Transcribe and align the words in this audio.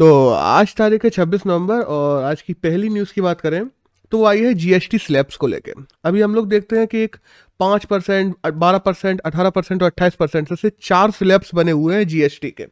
तो 0.00 0.28
आज 0.30 0.74
तारीख 0.74 1.04
है 1.04 1.10
26 1.10 1.44
नवंबर 1.46 1.80
और 1.94 2.22
आज 2.24 2.42
की 2.42 2.52
पहली 2.56 2.88
न्यूज़ 2.88 3.12
की 3.14 3.20
बात 3.20 3.40
करें 3.40 3.66
तो 4.12 4.18
वो 4.18 4.24
आई 4.26 4.40
है 4.42 4.52
जीएसटी 4.54 4.98
स्लैब्स 4.98 5.36
को 5.36 5.46
लेके। 5.46 5.72
अभी 6.04 6.20
हम 6.22 6.34
लोग 6.34 6.48
देखते 6.48 6.78
हैं 6.78 6.86
कि 6.86 6.98
एक 6.98 7.16
पाँच 7.60 7.84
परसेंट, 7.84 8.34
बारह 8.46 8.78
परसेंट, 8.78 9.20
अठारह 9.20 9.50
परसेंट 9.50 9.82
और 9.82 9.90
अट्ठाईस 9.90 10.14
परसेंट 10.14 10.54
से 10.54 10.70
चार 10.82 11.10
स्लैब्स 11.10 11.54
बने 11.54 11.70
हुए 11.72 11.96
हैं 11.96 12.06
जीएसटी 12.08 12.50
के। 12.50 12.66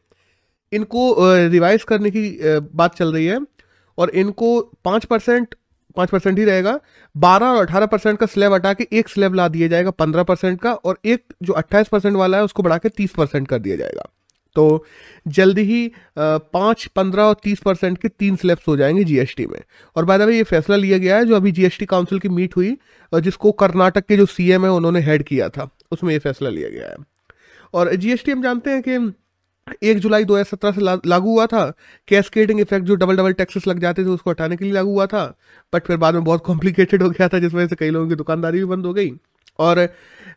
इनको 0.72 1.14
रिवाइज 1.48 1.84
करने 1.84 2.10
की 2.10 2.38
बात 2.74 2.96
चल 2.96 3.12
रही 3.12 3.26
है 3.26 3.38
और 3.98 4.10
इनको 4.12 4.60
पाँच 4.84 5.04
परसेंट 5.04 5.54
पाँच 5.96 6.10
परसेंट 6.10 6.38
ही 6.38 6.44
रहेगा। 6.44 6.78
बारह 7.14 7.46
और 7.46 7.66
अठारह 7.66 7.86
परसेंट 7.86 8.18
का 8.18 8.26
स्लैब 8.26 8.52
हटा 8.52 8.72
के 8.72 8.88
एक 8.92 9.08
स्लैब 9.08 9.34
ला 9.34 9.48
दिया 9.48 9.68
जाएगा 9.68 9.90
पंद्रह 9.92 10.22
परसेंट 10.24 10.60
का 10.60 10.72
और 10.74 10.98
एक 11.04 11.34
जो 11.42 11.52
अट्ठाईस 11.54 11.88
परसेंट 11.88 12.16
वाला 12.16 12.38
है 12.38 12.44
उसको 12.44 12.62
बढ़ा 12.62 12.78
के 12.78 12.88
तीस 12.88 13.12
परसेंट 13.16 13.48
कर 13.48 13.58
दिया 13.58 13.76
जाएगा। 13.76 14.12
तो 14.58 14.84
जल्दी 15.28 15.62
ही 15.62 15.92
पाँच, 16.18 16.86
पंद्रह 16.86 17.22
और 17.22 17.36
तीस 17.42 17.60
परसेंट 17.60 17.98
के 17.98 18.08
तीन 18.08 18.36
स्लैब्स 18.36 18.68
हो 18.68 18.76
जाएँगे 18.76 19.04
जीएसटी 19.04 19.46
में। 19.46 19.60
और 19.96 20.04
बाय 20.04 20.18
द 20.18 20.22
वे 20.22 20.36
ये 20.36 20.42
फैसला 20.42 20.76
लिया 20.76 20.98
गया 20.98 21.16
है, 21.16 21.24
जो 21.24 21.36
अभी 21.36 21.52
जीएसटी 21.52 21.86
काउंसिल 21.86 22.18
की 22.18 22.28
मीट 22.28 22.56
हुई 22.56 22.76
और 23.12 23.20
जिसको 23.20 23.52
कर्नाटक 23.52 24.06
के 24.06 24.16
जो 24.16 24.26
सीएम 24.26 24.64
है, 24.64 24.70
उन्होंने 24.70 25.00
हेड 25.00 25.22
किया 25.22 25.48
था। 25.48 25.68
उसमें 25.92 26.12
ये 26.12 26.18
फैसला 26.18 26.50
लिया 26.50 26.68
गया 26.68 26.88
है। 26.88 26.96
और 27.74 27.94
जीएसटी 27.94 28.32
हम 28.32 28.42
जानते 28.42 28.70
हैं 28.70 28.82
कि 28.88 29.14
एक 29.82 29.98
जुलाई 29.98 30.24
2017 30.24 30.72
से 30.72 30.80
लागू 30.80 31.30
हुआ 31.30 31.46
था। 31.46 31.72
कैस्केडिंग 32.08 32.60
इफ़ेक्ट 32.60 32.86
जो 32.86 32.94
डबल 32.94 33.16
डबल 33.16 33.32
टैक्सेस 33.32 33.66
लग 33.66 33.78
जाते 33.78 34.04
थे, 34.04 34.08
उसको 34.08 34.30
हटाने 34.30 34.56
के 34.56 34.64
लिए 34.64 34.74
लागू 34.74 34.90
हुआ 34.90 35.06
था। 35.06 35.24
बट 35.74 35.86
फिर 35.86 35.96
बाद 35.96 36.14
में 36.14 36.24
बहुत 36.24 36.44
कॉम्प्लिकेटेड 36.44 37.02
हो 37.02 37.10
गया 37.10 37.28
था, 37.28 37.38
जिस 37.38 37.54
वजह 37.54 37.66
से 37.66 37.76
कई 37.76 37.90
लोगों 37.90 38.08
की 38.08 38.14
दुकानदारी 38.14 38.58
भी 38.58 38.64
बंद 38.64 38.86
हो 38.86 38.92
गई। 38.94 39.10
और 39.58 39.88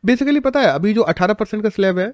बेसिकली 0.05 0.39
पता 0.39 0.59
है, 0.59 0.67
अभी 0.67 0.93
जो 0.93 1.01
18 1.01 1.33
परसेंट 1.33 1.63
का 1.63 1.69
स्लैब 1.69 1.99
है 1.99 2.13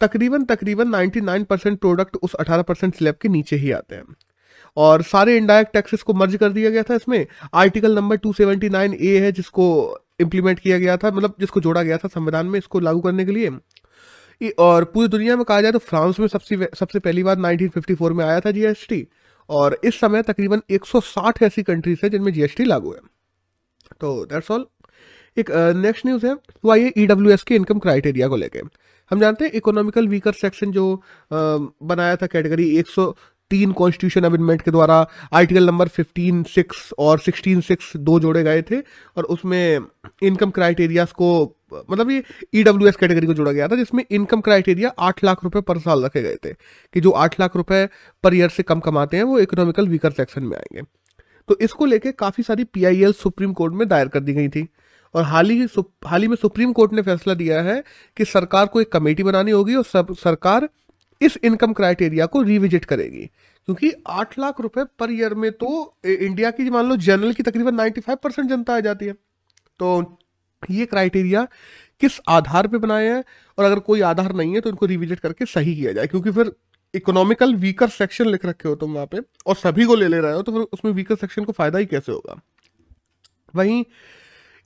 तकरीबन 0.00 0.44
तकरीबन 0.44 0.88
99 0.88 1.44
परसेंट 1.44 1.78
प्रोडक्ट 1.80 2.16
उस 2.16 2.34
18 2.34 2.62
परसेंट 2.62 2.96
स्लैब 2.96 3.14
के 3.14 3.28
नीचे 3.28 3.56
ही 3.56 3.70
आते 3.70 3.94
हैं। 3.94 4.04
और 4.76 5.02
सारे 5.02 5.36
इनडायरेक्ट 5.36 5.72
टैक्सेस 5.72 6.02
को 6.02 6.14
मर्ज 6.14 6.36
कर 6.36 6.52
दिया 6.52 6.70
गया 6.70 6.82
था 6.82 6.94
इसमें। 6.94 7.26
आर्टिकल 7.54 7.94
नंबर 7.94 8.16
279 8.16 8.94
ए 8.94 9.18
है, 9.18 9.32
जिसको 9.32 9.98
इंप्लीमेंट 10.20 10.58
किया 10.58 10.78
गया 10.78 10.96
था 10.96 11.10
मतलब 11.10 11.34
जिसको 11.40 11.60
जोड़ा 11.60 11.82
गया 11.82 11.96
था 11.96 12.08
संविधान 12.08 12.46
में 12.46 12.58
इसको 12.58 12.80
लागू 12.80 13.00
करने 13.00 13.24
के 13.24 13.32
लिए। 13.32 13.50
और 14.58 14.84
पूरी 14.84 15.08
दुनिया 15.08 15.36
में 15.36 15.44
कहा 15.44 15.60
जाए 15.60 15.72
तो 15.72 15.78
फ्रांस 15.78 16.18
में 16.20 16.26
सबसे 16.28 16.68
सबसे 16.74 16.98
पहली 16.98 17.22
बार 17.22 17.36
1954 17.36 18.12
में 18.12 18.24
आया 18.24 18.40
था 18.40 18.50
जीएसटी 18.50 19.06
और 19.48 19.78
इस 19.84 20.00
समय 20.00 20.22
तकरीबन 20.22 20.62
160 20.70 21.42
ऐसी 21.42 21.62
कंट्रीज़ 21.62 21.98
है 22.04 22.10
जिनमें 22.10 22.32
जीएसटी 22.32 22.64
लागू 22.64 22.92
है। 22.92 23.00
तो 24.00 24.24
दैट्स 24.26 24.50
ऑल 24.50 24.66
एक 25.38 25.50
नेक्स्ट 25.76 26.06
न्यूज़ 26.06 26.26
है, 26.26 26.32
वो 26.64 26.70
आई 26.70 26.86
ई 26.88 27.06
के 27.38 27.54
इनकम 27.54 27.78
क्राइटेरिया 27.78 28.28
को 28.28 28.36
लेके। 28.36 28.62
हम 29.10 29.20
जानते 29.20 29.44
हैं 29.44 29.52
इकोनॉमिकल 29.54 30.08
वीकर 30.08 30.32
सेक्शन 30.34 30.70
जो 30.72 31.02
बनाया 31.32 32.16
था 32.16 32.26
कैटेगरी 32.26 32.70
103 32.78 33.72
कॉन्स्टिट्यूशन 33.72 34.24
अमेंडमेंट 34.24 34.62
के 34.62 34.70
द्वारा 34.70 34.96
आर्टिकल 35.32 35.66
नंबर 35.66 35.88
15 35.90 36.42
सिक्स 36.46 36.92
और 36.98 37.20
16 37.20 37.60
सिक्स 37.62 37.96
दो 37.98 38.18
जोड़े 38.20 38.42
गए 38.42 38.62
थे, 38.62 38.80
और 39.16 39.24
उसमें 39.26 39.80
इनकम 40.22 40.50
क्राइटेरियाज 40.50 41.12
को 41.12 41.30
मतलब 41.90 42.10
ये 42.10 42.22
ई 42.54 42.62
डब्ल्यू 42.64 42.88
एस 42.88 42.96
कैटेगरी 42.96 43.26
को 43.26 43.34
जोड़ा 43.34 43.52
गया 43.52 43.68
था, 43.68 43.76
जिसमें 43.76 44.04
इनकम 44.10 44.40
क्राइटेरिया 44.40 44.92
आठ 44.98 45.22
लाख 45.24 45.44
रुपए 45.44 45.60
पर 45.60 45.78
साल 45.78 46.04
रखे 46.04 46.22
गए 46.22 46.36
थे, 46.44 46.52
कि 46.94 47.00
जो 47.00 47.10
आठ 47.12 47.40
लाख 47.40 47.56
रुपए 47.56 47.84
पर 48.24 48.34
ईयर 48.34 48.48
से 48.48 48.62
कम 48.62 48.80
कमाते 48.80 49.16
हैं, 49.16 49.24
वो 49.24 49.38
इकोनॉमिकल 49.38 49.88
वीकर 49.88 50.10
सेक्शन 50.12 50.42
में 50.42 50.56
आएँगे। 50.56 50.82
तो 51.48 51.56
इसको 51.60 51.86
लेके 51.86 52.12
काफ़ी 52.12 52.42
सारी 52.44 52.64
पीआईएल 52.64 53.12
सुप्रीम 53.14 53.52
कोर्ट 53.52 53.74
में 53.74 53.86
दायर 53.88 54.08
कर 54.08 54.20
दी 54.20 54.32
गई 54.32 54.48
थी। 54.48 54.66
और 55.14 55.22
हाल 55.22 55.50
ही 55.50 55.66
हाल 56.06 56.22
ही 56.22 56.28
में 56.28 56.36
सुप्रीम 56.36 56.72
कोर्ट 56.72 56.92
ने 56.92 57.02
फैसला 57.02 57.34
दिया 57.34 57.62
है 57.62 57.82
कि 58.16 58.24
सरकार 58.24 58.66
को 58.66 58.80
एक 58.80 58.92
कमेटी 58.92 59.22
बनानी 59.22 59.50
होगी 59.50 59.74
और 59.74 59.84
सब, 59.84 60.14
सरकार 60.14 60.68
इस 61.20 61.38
इनकम 61.44 61.72
क्राइटेरिया 61.72 62.26
को 62.26 62.42
रिविजिट 62.42 62.84
करेगी। 62.84 63.26
क्योंकि 63.68 63.92
आठ 64.06 64.38
लाख 64.38 64.60
रुपए 64.60 64.84
पर 64.98 65.12
ईयर 65.12 65.34
में 65.34 65.50
तो 65.52 65.96
इंडिया 66.06 66.50
की 66.50 66.70
मान 66.70 66.88
लो 66.88 66.96
जनरल 66.96 67.32
की 67.32 67.42
तकरीबन 67.42 67.76
95 67.76 68.16
परसेंट 68.16 68.48
जनता 68.50 68.76
आ 68.76 68.80
जाती 68.80 69.06
है। 69.06 69.12
तो 69.78 70.18
ये 70.70 70.86
क्राइटेरिया 70.86 71.46
किस 72.00 72.20
आधार 72.28 72.66
पे 72.66 72.78
बनाए 72.78 73.06
हैं? 73.06 73.24
और 73.58 73.64
अगर 73.64 73.78
कोई 73.78 74.00
आधार 74.00 74.32
नहीं 74.32 74.54
है 74.54 74.60
तो 74.60 74.70
इनको 74.70 74.86
रिविजिट 74.86 75.20
करके 75.20 75.44
सही 75.46 75.74
किया 75.76 75.92
जाए। 75.92 76.06
क्योंकि 76.06 76.30
फिर 76.30 76.52
इकोनॉमिकल 76.94 77.54
वीकर 77.54 77.88
सेक्शन 77.88 78.26
लिख 78.26 78.44
रखे 78.44 78.68
हो 78.68 78.74
तुम 78.74 78.92
वहाँ 78.94 79.06
पे 79.06 79.18
और 79.46 79.56
सभी 79.56 79.84
को 79.84 79.94
ले 79.94 80.08
ले 80.08 80.20
रहे 80.20 80.32
हो 80.32 80.42
तो 80.42 80.52
फिर 80.52 80.60
उसमें 80.60 80.92
वीकर 80.92 81.16
सेक्शन 81.16 81.44
को 81.44 81.52
फ़ायदा 81.52 81.78
ही 81.78 81.86
कैसे 81.86 82.12
होगा? 82.12 82.40
वहीं 83.54 83.84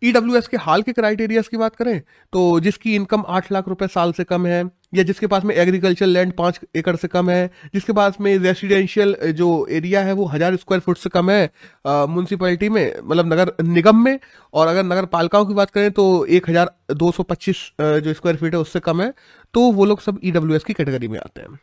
ई 0.03 0.13
e 0.13 0.47
के 0.47 0.57
हाल 0.59 0.83
के 0.83 0.93
क्राइटेरियाज 0.93 1.49
की 1.49 1.57
बात 1.57 1.77
करें 1.77 2.01
तो 2.33 2.61
जिसकी 2.61 2.95
इनकम 2.97 3.25
आठ 3.29 3.51
लाख 3.53 3.69
रुपए 3.69 3.87
साल 3.89 4.13
से 4.13 4.25
कम 4.25 4.47
है, 4.47 4.63
या 4.95 5.03
जिसके 5.05 5.27
पास 5.27 5.45
में 5.45 5.55
एग्रीकल्चर 5.55 6.07
लैंड 6.07 6.33
पाँच 6.33 6.61
एकड़ 6.77 6.95
से 6.97 7.09
कम 7.09 7.31
है, 7.31 7.51
जिसके 7.75 7.93
पास 7.93 8.17
में 8.21 8.37
रेसिडेंशियल 8.39 9.17
जो 9.33 9.49
एरिया 9.71 10.03
है 10.03 10.13
वो 10.13 10.27
हज़ार 10.27 10.57
स्क्वायर 10.57 10.81
फुट 10.81 10.99
से 10.99 11.11
कम 11.11 11.31
है 11.31 11.45
म्यूनसिपैलिटी 11.87 12.69
में 12.69 12.93
मतलब 13.01 13.33
नगर 13.33 13.53
निगम 13.65 14.05
में, 14.05 14.19
और 14.55 14.67
अगर 14.67 14.85
नगर 14.85 15.07
पालिकाओं 15.09 15.47
की 15.47 15.55
बात 15.55 15.71
करें 15.71 15.91
तो 15.93 16.25
एक 16.27 16.49
हज़ार 16.51 16.75
दो 16.95 17.11
सौ 17.13 17.23
पच्चीस 17.25 17.71
जो 17.81 18.15
स्क्वायर 18.15 18.37
फीट 18.37 18.55
है 18.55 18.61
उससे 18.61 18.81
कम 18.81 19.03
है 19.03 19.13
तो 19.55 19.71
वो 19.73 19.85
लोग 19.85 20.01
सब 20.01 20.21
ई 20.25 20.33
e 20.33 20.59
की 20.61 20.73
कैटेगरी 20.73 21.09
में 21.09 21.19
आते 21.19 21.41
हैं। 21.41 21.59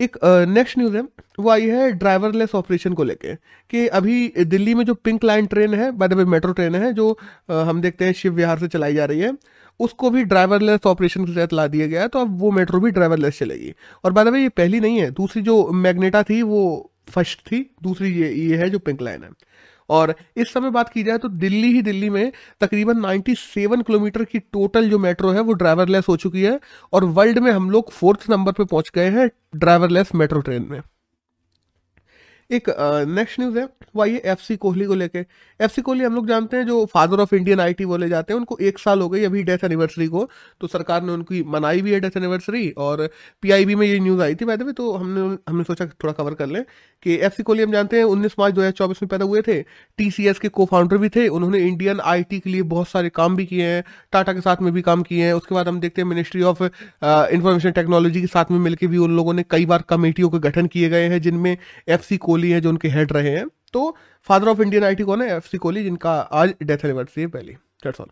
एक 0.00 0.16
नेक्स्ट 0.48 0.78
न्यूज़ 0.78 0.96
है 0.96 1.02
वो 1.40 1.50
आई 1.50 1.66
है 1.66 1.90
ड्राइवरलेस 1.92 2.54
ऑपरेशन 2.54 2.92
को 2.92 3.04
लेके 3.04 3.34
कि 3.70 3.86
अभी 3.88 4.44
दिल्ली 4.46 4.74
में 4.74 4.84
जो 4.84 4.94
पिंक 4.94 5.24
लाइन 5.24 5.46
ट्रेन 5.46 5.74
है 5.74 5.90
by 5.92 6.08
the 6.08 6.12
way 6.12 6.24
metro 6.24 6.52
train 6.52 6.74
है 6.74 6.92
जो 6.92 7.10
आ, 7.50 7.62
हम 7.62 7.80
देखते 7.80 8.04
हैं 8.04 8.12
शिव 8.12 8.34
विहार 8.34 8.58
से 8.58 8.68
चलाई 8.68 8.94
जा 8.94 9.04
रही 9.04 9.20
है 9.20 9.32
उसको 9.80 10.10
भी 10.10 10.24
ड्राइवरलेस 10.24 10.86
ऑपरेशन 10.86 11.24
के 11.26 11.34
तहत 11.34 11.52
ला 11.52 11.66
दिया 11.66 11.86
गया 11.86 12.02
है 12.02 12.08
तो 12.08 12.18
अब 12.18 12.38
वो 12.40 12.50
मेट्रो 12.50 12.80
भी 12.80 12.90
ड्राइवरलेस 12.90 13.38
चलेगी। 13.38 13.72
और 14.04 14.12
बाय 14.12 14.24
द 14.24 14.28
वे 14.28 14.42
ये 14.42 14.48
पहली 14.48 14.80
नहीं 14.80 14.98
है 14.98 15.10
दूसरी 15.10 15.42
जो 15.42 15.56
मैग्नेटा 15.72 16.22
थी 16.22 16.40
वो 16.42 16.62
फ़र्स्ट 17.10 17.40
थी 17.46 17.60
दूसरी 17.82 18.12
ये 18.12 18.32
ये 18.32 18.56
है 18.56 18.68
जो 18.70 18.78
पिंक 18.78 19.02
लाइन 19.02 19.22
है। 19.22 19.30
और 19.90 20.14
इस 20.36 20.52
समय 20.52 20.70
बात 20.70 20.88
की 20.88 21.02
जाए 21.02 21.18
तो 21.18 21.28
दिल्ली 21.28 21.72
ही 21.72 21.82
दिल्ली 21.82 22.10
में 22.10 22.32
तकरीबन 22.60 23.00
97 23.00 23.82
किलोमीटर 23.82 24.24
की 24.24 24.38
टोटल 24.38 24.90
जो 24.90 24.98
मेट्रो 24.98 25.30
है, 25.30 25.40
वो 25.40 25.52
ड्राइवरलेस 25.52 26.08
हो 26.08 26.16
चुकी 26.16 26.42
है 26.42 26.58
और 26.92 27.04
वर्ल्ड 27.04 27.38
में 27.38 27.50
हम 27.52 27.70
लोग 27.70 27.90
फोर्थ 27.92 28.30
नंबर 28.30 28.52
पे 28.52 28.64
पहुँच 28.64 28.90
गए 28.94 29.10
हैं 29.10 29.28
ड्राइवरलेस 29.56 30.14
मेट्रो 30.14 30.40
ट्रेन 30.40 30.66
में। 30.70 30.80
एक 32.50 32.68
नेक्स्ट 33.08 33.40
न्यूज़ 33.40 33.58
है, 33.58 33.64
वो 33.96 34.02
आइए 34.02 34.20
एफ़ 34.24 34.38
सी 34.40 34.56
कोहली 34.56 34.84
को 34.86 34.94
लेके। 34.94 35.18
एफ़ 35.60 35.72
सी 35.72 35.82
कोहली 35.82 36.04
हम 36.04 36.14
लोग 36.14 36.28
जानते 36.28 36.56
हैं 36.56 36.66
जो 36.66 36.84
फादर 36.86 37.20
ऑफ़ 37.20 37.34
इंडियन 37.34 37.60
आईटी 37.60 37.86
बोले 37.86 38.08
जाते 38.08 38.32
हैं, 38.32 38.38
उनको 38.38 38.56
एक 38.60 38.78
साल 38.78 39.00
हो 39.00 39.08
गई 39.08 39.24
अभी 39.24 39.42
डेथ 39.42 39.64
एनिवर्सरी 39.64 40.06
को 40.08 40.28
तो 40.60 40.66
सरकार 40.66 41.02
ने 41.02 41.12
उनकी 41.12 41.42
मनाई 41.48 41.82
भी 41.82 41.92
है 41.92 42.00
डेथ 42.00 42.16
एनिवर्सरी 42.16 42.68
और 42.78 43.08
पीआईबी 43.42 43.74
में 43.74 43.86
ये 43.86 43.98
न्यूज़ 44.00 44.22
आई 44.22 44.34
थी 44.34 44.44
वैसे 44.44 44.64
भी 44.64 44.72
तो 44.72 44.92
हमने 44.92 45.20
हमने 45.48 45.64
सोचा 45.64 45.86
थोड़ा 45.86 46.12
कवर 46.12 46.34
कर 46.34 46.46
लें 46.46 46.62
कि 47.02 47.14
एफ़ 47.16 47.34
सी 47.34 47.42
कोहली 47.42 47.62
हम 47.62 47.72
जानते 47.72 47.96
हैं 47.96 48.04
उन्नीस 48.06 48.34
मार्च 48.38 48.54
दो 48.54 48.60
हज़ार 48.60 48.72
चौबीस 48.72 49.02
में 49.02 49.08
पैदा 49.08 49.24
हुए 49.24 49.42
थे 49.42 49.60
टी 49.98 50.10
सी 50.10 50.26
एस 50.28 50.38
के 50.38 50.48
को 50.50 50.64
फाउंडर 50.66 50.98
भी 50.98 51.08
थे, 51.08 51.26
उन्होंने 51.28 51.58
इंडियन 51.58 52.00
आई 52.02 52.22
टी 52.22 52.38
के 52.40 52.50
लिए 52.50 52.62
बहुत 52.72 52.88
सारे 52.88 53.08
काम 53.10 53.36
भी 53.36 53.46
किए 53.46 53.66
हैं 53.66 53.84
टाटा 54.12 54.32
के 54.32 54.40
साथ 54.40 54.62
में 54.62 54.72
भी 54.72 54.82
काम 54.82 55.02
किए 55.02 55.24
हैं, 55.24 55.32
उसके 55.32 55.54
बाद 55.54 55.68
हम 55.68 55.80
देखते 55.80 56.02
हैं 56.02 56.08
मिनिस्ट्री 56.08 56.42
ऑफ़ 56.42 56.62
इंफॉर्मेशन 56.62 57.70
टेक्नोलॉजी 57.72 58.20
के 58.20 58.26
साथ 58.28 58.50
में 58.50 58.58
मिलकर 58.58 58.86
भी 58.86 58.98
उन 58.98 59.16
लोगों 59.16 59.34
ने 59.34 59.44
कई 59.50 59.66
बार 59.66 59.84
कमेटियों 59.88 60.28
के 60.30 60.38
गठन 60.40 60.66
किए 60.66 60.88
गए 60.88 61.08
हैं, 61.08 61.20
जिनमें 61.22 61.56
एफ़ 61.88 62.02
सी 62.02 62.16
कोहली 62.18 62.39
है 62.48 62.60
जो 62.60 62.68
उनके 62.68 62.88
हेड 62.88 63.12
रहे 63.12 63.30
हैं। 63.30 63.46
तो 63.72 63.96
फादर 64.28 64.48
ऑफ़ 64.48 64.62
इंडियन 64.62 64.84
आईटी 64.84 65.02
कौन 65.02 65.22
है? 65.22 65.36
एफ़ 65.36 65.48
सी 65.48 65.58
कोहली 65.58 65.82
जिनका 65.84 66.12
आज 66.12 66.54
डेथ 66.62 66.84
एनिवर्सरी 66.84 67.22
है 67.22 67.28
पहली। 67.28 67.52
डेट्स 67.84 68.00
ऑल 68.00 68.06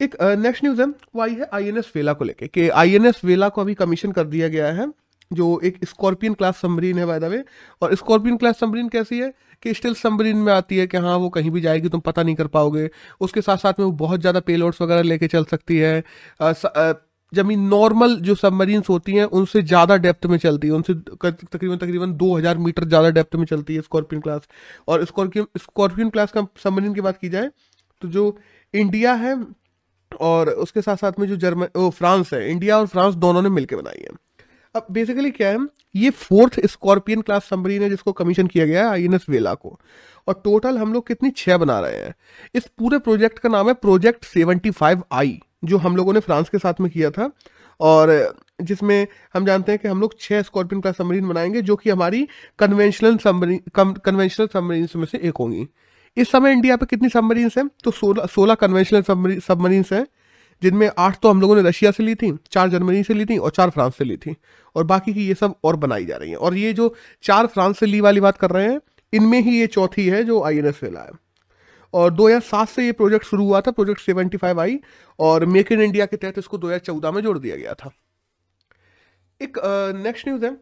एक 0.00 0.16
नेक्स्ट 0.38 0.64
न्यूज़ 0.64 0.80
है। 0.80 0.86
वो 0.86 1.22
आई 1.22 1.34
है 1.34 1.48
आईएनएस 1.54 1.92
वेला 1.96 2.12
को 2.12 2.24
लेके 2.24 2.46
कि 2.48 2.68
आईएनएस 2.70 3.20
वेला 3.24 3.48
को 3.48 3.60
अभी 3.60 3.74
कमीशन 3.74 4.12
कर 4.12 4.24
दिया 4.26 4.48
गया 4.48 4.72
है 4.72 4.92
जो 5.30 5.58
एक 5.64 5.78
स्कॉर्पियन 5.84 6.34
क्लास 6.34 6.58
सबमरीन 6.58 6.98
है 6.98 7.06
बाय 7.06 7.18
वे 7.18 7.42
और 7.82 7.94
स्कॉर्पियन 7.94 8.36
क्लास 8.36 8.58
सबमरीन 8.58 8.88
कैसी 8.88 9.18
है? 9.18 9.32
कि 9.62 9.74
स्टिल 9.74 9.94
सबमरीन 9.94 10.36
में 10.36 10.52
आती 10.52 10.76
है 10.76 10.86
कि 10.86 10.96
हाँ 10.96 11.16
वो 11.16 11.28
कहीं 11.28 11.50
भी 11.50 11.60
जाएगी 11.60 11.88
तुम 11.88 12.00
पता 12.00 12.22
नहीं 12.22 12.34
कर 12.34 12.46
पाओगे। 12.46 12.88
उसके 13.20 13.40
साथ 13.42 13.56
साथ 13.56 13.72
में 13.78 13.84
वो 13.86 13.92
बहुत 13.92 14.20
ज़्यादा 14.20 14.40
पेलोड्स 14.40 14.80
वगैरह 14.82 15.02
लेके 15.02 15.26
चल 15.26 15.44
सकती 15.44 15.78
है। 15.78 16.02
आ, 16.40 16.52
स, 16.52 16.66
आ, 16.66 16.92
ज़मीन 17.34 17.60
नॉर्मल 17.68 18.14
जो 18.18 18.34
सबमरीन्स 18.36 18.88
होती 18.88 19.12
हैं, 19.12 19.24
उनसे 19.26 19.62
ज़्यादा 19.64 19.96
डेप्थ 19.98 20.26
में 20.26 20.36
चलती 20.38 20.66
है। 20.66 20.72
उनसे 20.74 20.94
तकरीबन 20.94 21.76
तकरीबन 21.76 22.12
2000 22.14 22.58
मीटर 22.58 22.84
ज़्यादा 22.86 23.10
डेप्थ 23.10 23.36
में 23.36 23.44
चलती 23.46 23.74
है 23.74 23.82
स्कॉर्पियन 23.82 24.22
क्लास 24.22 24.48
और 24.88 25.04
स्कॉर्पियन 25.04 25.46
स्कॉर्पियन 25.58 26.10
क्लास 26.10 26.32
का 26.32 26.46
सबमरीन 26.64 26.94
की 26.94 27.00
बात 27.00 27.18
की 27.18 27.28
जाए 27.28 27.50
तो 28.02 28.08
जो 28.08 28.36
इंडिया 28.74 29.12
है 29.16 29.36
और 30.12 30.48
उसके 30.50 30.82
साथ 30.82 30.96
साथ 30.96 31.18
में 31.18 31.26
जो 31.28 31.36
जर्मन 31.38 31.90
फ्रांस 31.90 32.32
है 32.34 32.50
इंडिया 32.50 32.78
और 32.78 32.86
फ्रांस 32.86 33.14
दोनों 33.16 33.42
ने 33.42 33.48
मिलकर 33.50 33.76
बनाई 33.76 34.00
है। 34.00 34.22
अब 34.74 34.86
बेसिकली 34.90 35.30
क्या 35.30 35.48
है, 35.48 35.58
ये 35.96 36.10
फोर्थ 36.10 36.58
स्कॉर्पियन 36.66 37.20
क्लास 37.20 37.44
सबमरीन 37.44 37.82
है 37.82 37.88
जिसको 37.90 38.12
कमीशन 38.14 38.46
किया 38.46 38.64
गया 38.66 38.84
है 38.84 38.90
आई 38.90 39.04
एन 39.04 39.14
एस 39.14 39.26
वेला 39.28 39.54
को। 39.54 39.78
और 40.28 40.40
टोटल 40.44 40.78
हम 40.78 40.92
लोग 40.92 41.06
कितनी 41.06 41.30
छह 41.30 41.56
बना 41.58 41.78
रहे 41.80 41.96
हैं। 41.96 42.14
इस 42.54 42.66
पूरे 42.78 42.98
प्रोजेक्ट 42.98 43.38
का 43.38 43.48
नाम 43.48 43.68
है 43.68 43.74
प्रोजेक्ट 43.76 44.24
सेवेंटी 44.24 44.70
फाइव 44.72 45.02
आई 45.12 45.38
जो 45.64 45.78
हम 45.78 45.96
लोगों 45.96 46.12
ने 46.12 46.20
फ्रांस 46.20 46.48
के 46.48 46.58
साथ 46.58 46.74
में 46.80 46.90
किया 46.90 47.10
था, 47.10 47.30
और 47.80 48.36
जिसमें 48.62 49.06
हम 49.34 49.46
जानते 49.46 49.72
हैं 49.72 49.78
कि 49.78 49.88
हम 49.88 50.00
लोग 50.00 50.18
छः 50.20 50.42
स्कॉर्पियन 50.42 50.80
क्लास 50.80 50.96
सबमरीन 50.96 51.28
बनाएँगे, 51.28 51.62
जो 51.62 51.76
कि 51.76 51.90
हमारी 51.90 52.26
कन्वेंशनल 52.58 53.16
सबमरीन 53.16 53.62
कन्वेंशनल 53.78 54.46
सबमरीन 54.46 54.88
में 54.96 55.06
से 55.06 55.18
एक 55.18 55.36
होंगी। 55.36 55.66
इस 56.16 56.30
समय 56.30 56.52
इंडिया 56.52 56.76
पे 56.76 56.86
कितनी 56.86 57.08
सबमरीन्स 57.08 57.58
हैं? 57.58 57.68
तो 57.84 57.90
सोलह 57.90 58.26
सोलह 58.26 58.54
कन्वेंशनल 58.54 59.02
सबमरीन्स 59.40 59.92
हैं, 59.92 60.06
जिनमें 60.62 60.90
आठ 60.98 61.18
तो 61.22 61.30
हम 61.30 61.40
लोगों 61.40 61.56
ने 61.56 61.62
रशिया 61.62 61.90
से 61.90 62.02
ली 62.02 62.14
थी, 62.14 62.32
चार 62.50 62.68
जर्मनी 62.68 63.02
से 63.02 63.14
ली 63.14 63.24
थी 63.24 63.38
और 63.38 63.50
चार 63.50 63.70
फ्रांस 63.70 63.96
से 63.96 64.04
ली 64.04 64.16
थी, 64.16 64.36
और 64.76 64.84
बाकी 64.84 65.14
की 65.14 65.26
ये 65.26 65.34
सब 65.34 65.54
और 65.64 65.76
बनाई 65.76 66.04
जा 66.04 66.16
रही 66.16 66.30
हैं। 66.30 66.36
और 66.36 66.54
ये 66.54 66.72
जो 66.72 66.94
चार 67.22 67.46
फ्रांस 67.46 67.78
से 67.78 67.86
ली 67.86 68.00
वाली 68.00 68.20
बात 68.20 68.38
कर 68.38 68.50
रहे 68.50 68.68
हैं, 68.68 68.80
इनमें 69.12 69.40
ही 69.40 69.58
ये 69.60 69.66
चौथी 69.66 70.06
है 70.08 70.24
जो 70.24 70.42
आई 70.42 70.58
एन 70.58 70.66
एस 70.66 70.80
है 70.82 70.90
और 71.94 72.10
2007 72.12 72.68
से 72.68 72.84
ये 72.84 72.92
प्रोजेक्ट 72.94 73.26
शुरू 73.26 73.44
हुआ 73.44 73.60
था, 73.60 73.70
प्रोजेक्ट 73.70 74.00
75 74.02 74.58
आई 74.60 74.78
और 75.18 75.44
मेक 75.46 75.72
इन 75.72 75.80
इंडिया 75.82 76.06
के 76.06 76.16
तहत 76.16 76.38
इसको 76.38 76.58
2014 76.58 77.12
में 77.12 77.20
जोड़ 77.22 77.38
दिया 77.38 77.56
गया 77.56 77.74
था। 77.74 77.90
एक 79.40 79.58
नेक्स्ट 79.96 80.28
न्यूज़ 80.28 80.44
है, 80.44 80.56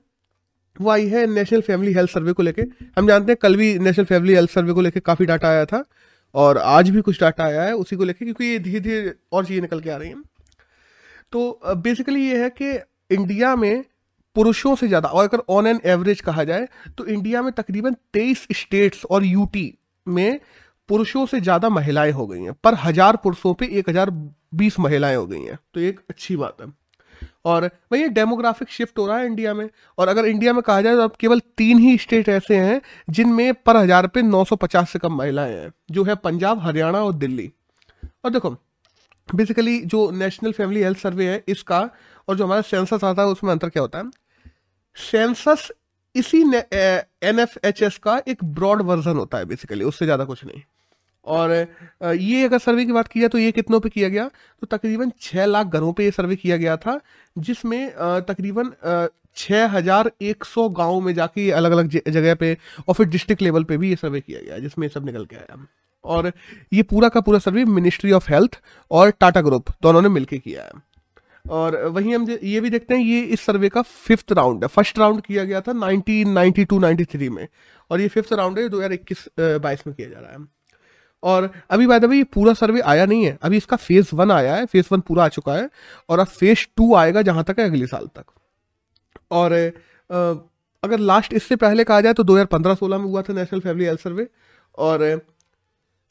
वो 0.76 0.90
आई 0.90 1.06
है 1.08 1.26
नेशनल 1.28 1.60
फैमिली 1.62 1.92
हेल्थ 1.92 2.10
सर्वे 2.10 2.32
को 2.32 2.42
लेके। 2.42 2.62
हम 2.96 3.06
जानते 3.08 3.32
हैं 3.32 3.38
कल 3.42 3.56
भी 3.56 3.78
नेशनल 3.80 4.04
फैमिली 4.06 4.34
हेल्थ 4.34 4.50
सर्वे 4.50 4.72
को 4.72 4.80
लेके 4.80 5.00
काफ़ी 5.02 5.26
डाटा 5.26 5.48
आया 5.48 5.64
था 5.66 5.84
और 6.34 6.58
आज 6.58 6.90
भी 6.90 7.00
कुछ 7.02 7.20
डाटा 7.20 7.44
आया 7.44 7.62
है 7.62 7.74
उसी 7.76 7.96
को 7.96 8.04
लेके 8.04 8.24
क्योंकि 8.24 8.44
ये 8.44 8.58
धीरे 8.58 8.80
धीरे 8.80 9.14
और 9.32 9.46
चीज़ें 9.46 9.60
निकल 9.62 9.80
के 9.80 9.90
आ 9.90 9.96
रही 9.96 10.08
हैं। 10.08 10.22
तो 11.32 11.60
बेसिकली 11.76 12.26
ये 12.26 12.42
है 12.42 12.48
कि 12.52 12.72
इंडिया 13.10 13.54
में 13.56 13.84
पुरुषों 14.36 14.74
से 14.76 14.88
ज़्यादा, 14.88 15.08
और 15.08 15.24
अगर 15.24 15.42
ऑन 15.50 15.66
एन 15.66 15.80
एवरेज 15.86 16.20
कहा 16.20 16.44
जाए 16.44 16.66
तो 16.98 17.06
इंडिया 17.06 17.42
में 17.42 17.52
तकरीबन 17.52 17.96
तेईस 18.12 18.46
स्टेट्स 18.52 19.04
और 19.06 19.24
यूटी 19.24 19.72
में 20.06 20.40
पुरुषों 20.88 21.24
से 21.26 21.40
ज़्यादा 21.40 21.68
महिलाएँ 21.70 22.12
हो 22.12 22.26
गई 22.26 22.40
हैं, 22.40 22.52
पर 22.54 22.74
हज़ार 22.76 23.16
पुरुषों 23.18 23.54
पे 23.54 23.66
एक 23.68 23.88
हज़ार 23.88 24.10
बीस 24.10 24.78
महिलाएँ 24.80 25.16
हो 25.16 25.26
गई 25.26 25.40
हैं 25.40 25.58
तो 25.74 25.80
एक 25.82 26.00
अच्छी 26.10 26.36
बात 26.36 26.60
है। 26.60 26.66
और 27.46 27.64
वही 27.92 28.08
डेमोग्राफिक 28.10 28.68
शिफ्ट 28.70 28.98
हो 28.98 29.06
रहा 29.06 29.16
है 29.18 29.26
इंडिया 29.26 29.54
में, 29.54 29.68
और 29.98 30.08
अगर 30.08 30.26
इंडिया 30.26 30.52
में 30.52 30.62
कहा 30.62 30.80
जाए 30.82 30.96
तो 30.96 31.02
अब 31.02 31.16
केवल 31.20 31.40
तीन 31.56 31.78
ही 31.78 31.96
स्टेट 31.98 32.28
ऐसे 32.30 32.56
हैं, 32.56 32.80
जिनमें 33.10 33.54
पर 33.56 33.76
हज़ार 33.76 34.06
पे 34.06 34.22
950 34.22 34.84
से 34.86 34.98
कम 34.98 35.14
महिलाएँ 35.14 35.54
हैं, 35.54 35.72
जो 35.90 36.04
है 36.04 36.14
पंजाब, 36.16 36.60
हरियाणा 36.60 37.00
और 37.00 37.12
दिल्ली। 37.14 37.50
और 38.24 38.30
देखो 38.30 38.50
बेसिकली 39.28 39.78
जो 39.86 40.10
नेशनल 40.12 40.52
फैमिली 40.52 40.82
हेल्थ 40.82 40.98
सर्वे 40.98 41.28
है 41.28 41.42
इसका, 41.48 41.80
और 42.28 42.36
जो 42.36 42.44
हमारा 42.44 42.62
सेंसस 42.62 43.04
आता 43.04 43.22
है, 43.22 43.28
उसमें 43.28 43.50
अंतर 43.52 43.68
क्या 43.68 43.82
होता 43.82 43.98
है? 43.98 44.10
सेंसस 44.96 45.70
इसी 46.14 46.42
एन 46.42 47.38
एफ़ 47.38 47.58
एच 47.64 47.82
एस 47.82 47.98
का 47.98 48.20
एक 48.28 48.44
ब्रॉड 48.46 48.82
वर्जन 48.82 49.16
होता 49.16 49.38
है 49.38 49.44
बेसिकली 49.44 49.84
उससे 49.84 50.04
ज़्यादा 50.04 50.24
कुछ 50.24 50.44
नहीं। 50.44 50.62
और 51.24 51.50
ये 52.02 52.44
अगर 52.44 52.58
सर्वे 52.58 52.84
की 52.84 52.92
बात 52.92 53.08
की 53.08 53.20
जाए 53.20 53.28
तो 53.28 53.38
ये 53.38 53.50
कितनों 53.52 53.80
पे 53.80 53.88
किया 53.88 54.08
गया? 54.08 54.28
तो 54.62 54.66
तकरीबन 54.68 55.12
छः 55.20 55.44
लाख 55.46 55.66
घरों 55.66 55.92
पे 55.92 56.04
ये 56.04 56.10
सर्वे 56.10 56.36
किया 56.36 56.56
गया 56.56 56.76
था, 56.76 57.00
जिसमें 57.36 57.90
तकरीबन 58.28 58.72
छः 59.36 59.66
हज़ार 59.68 60.10
एक 60.22 60.44
सौ 60.44 60.68
गाँव 60.70 61.00
में 61.00 61.12
जाके 61.14 61.50
अलग 61.52 61.72
अलग 61.72 61.88
जगह 61.88 62.34
पे 62.34 62.56
और 62.88 62.94
फिर 62.94 63.06
डिस्ट्रिक्ट 63.08 63.42
लेवल 63.42 63.64
पे 63.64 63.76
भी 63.76 63.90
ये 63.90 63.96
सर्वे 63.96 64.20
किया 64.20 64.40
गया, 64.40 64.58
जिसमें 64.58 64.88
सब 64.88 65.04
निकल 65.06 65.24
के 65.24 65.36
आया। 65.36 65.66
और 66.04 66.32
ये 66.72 66.82
पूरा 66.84 67.08
का 67.08 67.20
पूरा 67.20 67.38
सर्वे 67.38 67.64
मिनिस्ट्री 67.66 68.12
ऑफ़ 68.12 68.30
हेल्थ 68.30 68.60
और 68.90 69.10
टाटा 69.12 69.40
ग्रुप 69.40 69.70
दोनों 69.82 70.02
ने 70.02 70.08
मिलकर 70.08 70.36
किया 70.38 70.62
है। 70.62 70.70
और 71.50 71.76
वहीं 71.86 72.14
हम 72.14 72.28
ये 72.30 72.60
भी 72.60 72.70
देखते 72.70 72.94
हैं, 72.94 73.02
ये 73.02 73.20
इस 73.22 73.40
सर्वे 73.40 73.68
का 73.68 73.82
फिफ्थ 73.82 74.32
राउंड 74.32 74.64
है। 74.64 74.68
फ़र्स्ट 74.68 74.98
राउंड 74.98 75.20
किया 75.22 75.44
गया 75.44 75.60
था 75.60 75.72
1992-93 75.74 77.28
में 77.30 77.46
और 77.90 78.00
ये 78.00 78.08
फिफ्थ 78.08 78.32
राउंड 78.32 78.58
है 78.58 78.68
2021 78.68 79.28
बाईस 79.38 79.86
में 79.86 79.94
किया 79.96 80.08
जा 80.08 80.18
रहा 80.18 80.32
है। 80.32 80.44
और 81.22 81.50
अभी 81.70 81.86
बाय 81.86 82.00
द 82.00 82.04
वे 82.04 82.22
पूरा 82.26 82.52
सर्वे 82.54 82.80
आया 82.82 83.06
नहीं 83.06 83.24
है। 83.24 83.36
अभी 83.42 83.56
इसका 83.56 83.76
फ़ेज़ 83.78 84.14
वन 84.14 84.30
आया 84.32 84.54
है 84.56 84.66
फ़ेज़ 84.66 84.86
वन 84.92 85.00
पूरा 85.00 85.24
आ 85.24 85.28
चुका 85.30 85.54
है 85.54 85.68
और 86.08 86.18
अब 86.18 86.26
फ़ेज़ 86.28 86.66
टू 86.76 86.94
आएगा 86.96 87.22
जहाँ 87.22 87.44
तक 87.44 87.60
है 87.60 87.66
अगले 87.66 87.86
साल 87.86 88.06
तक। 88.08 88.24
और 89.32 89.52
अगर 90.82 90.98
लास्ट 91.00 91.32
इससे 91.34 91.56
पहले 91.56 91.84
कहा 91.84 92.00
जाए 92.00 92.12
तो 92.12 92.22
2015-16 92.24 92.98
में 92.98 93.04
हुआ 93.04 93.22
था 93.22 93.32
नेशनल 93.32 93.60
फैमिली 93.60 93.84
हेल्थ 93.84 94.00
सर्वे 94.00 94.26
और, 94.78 95.02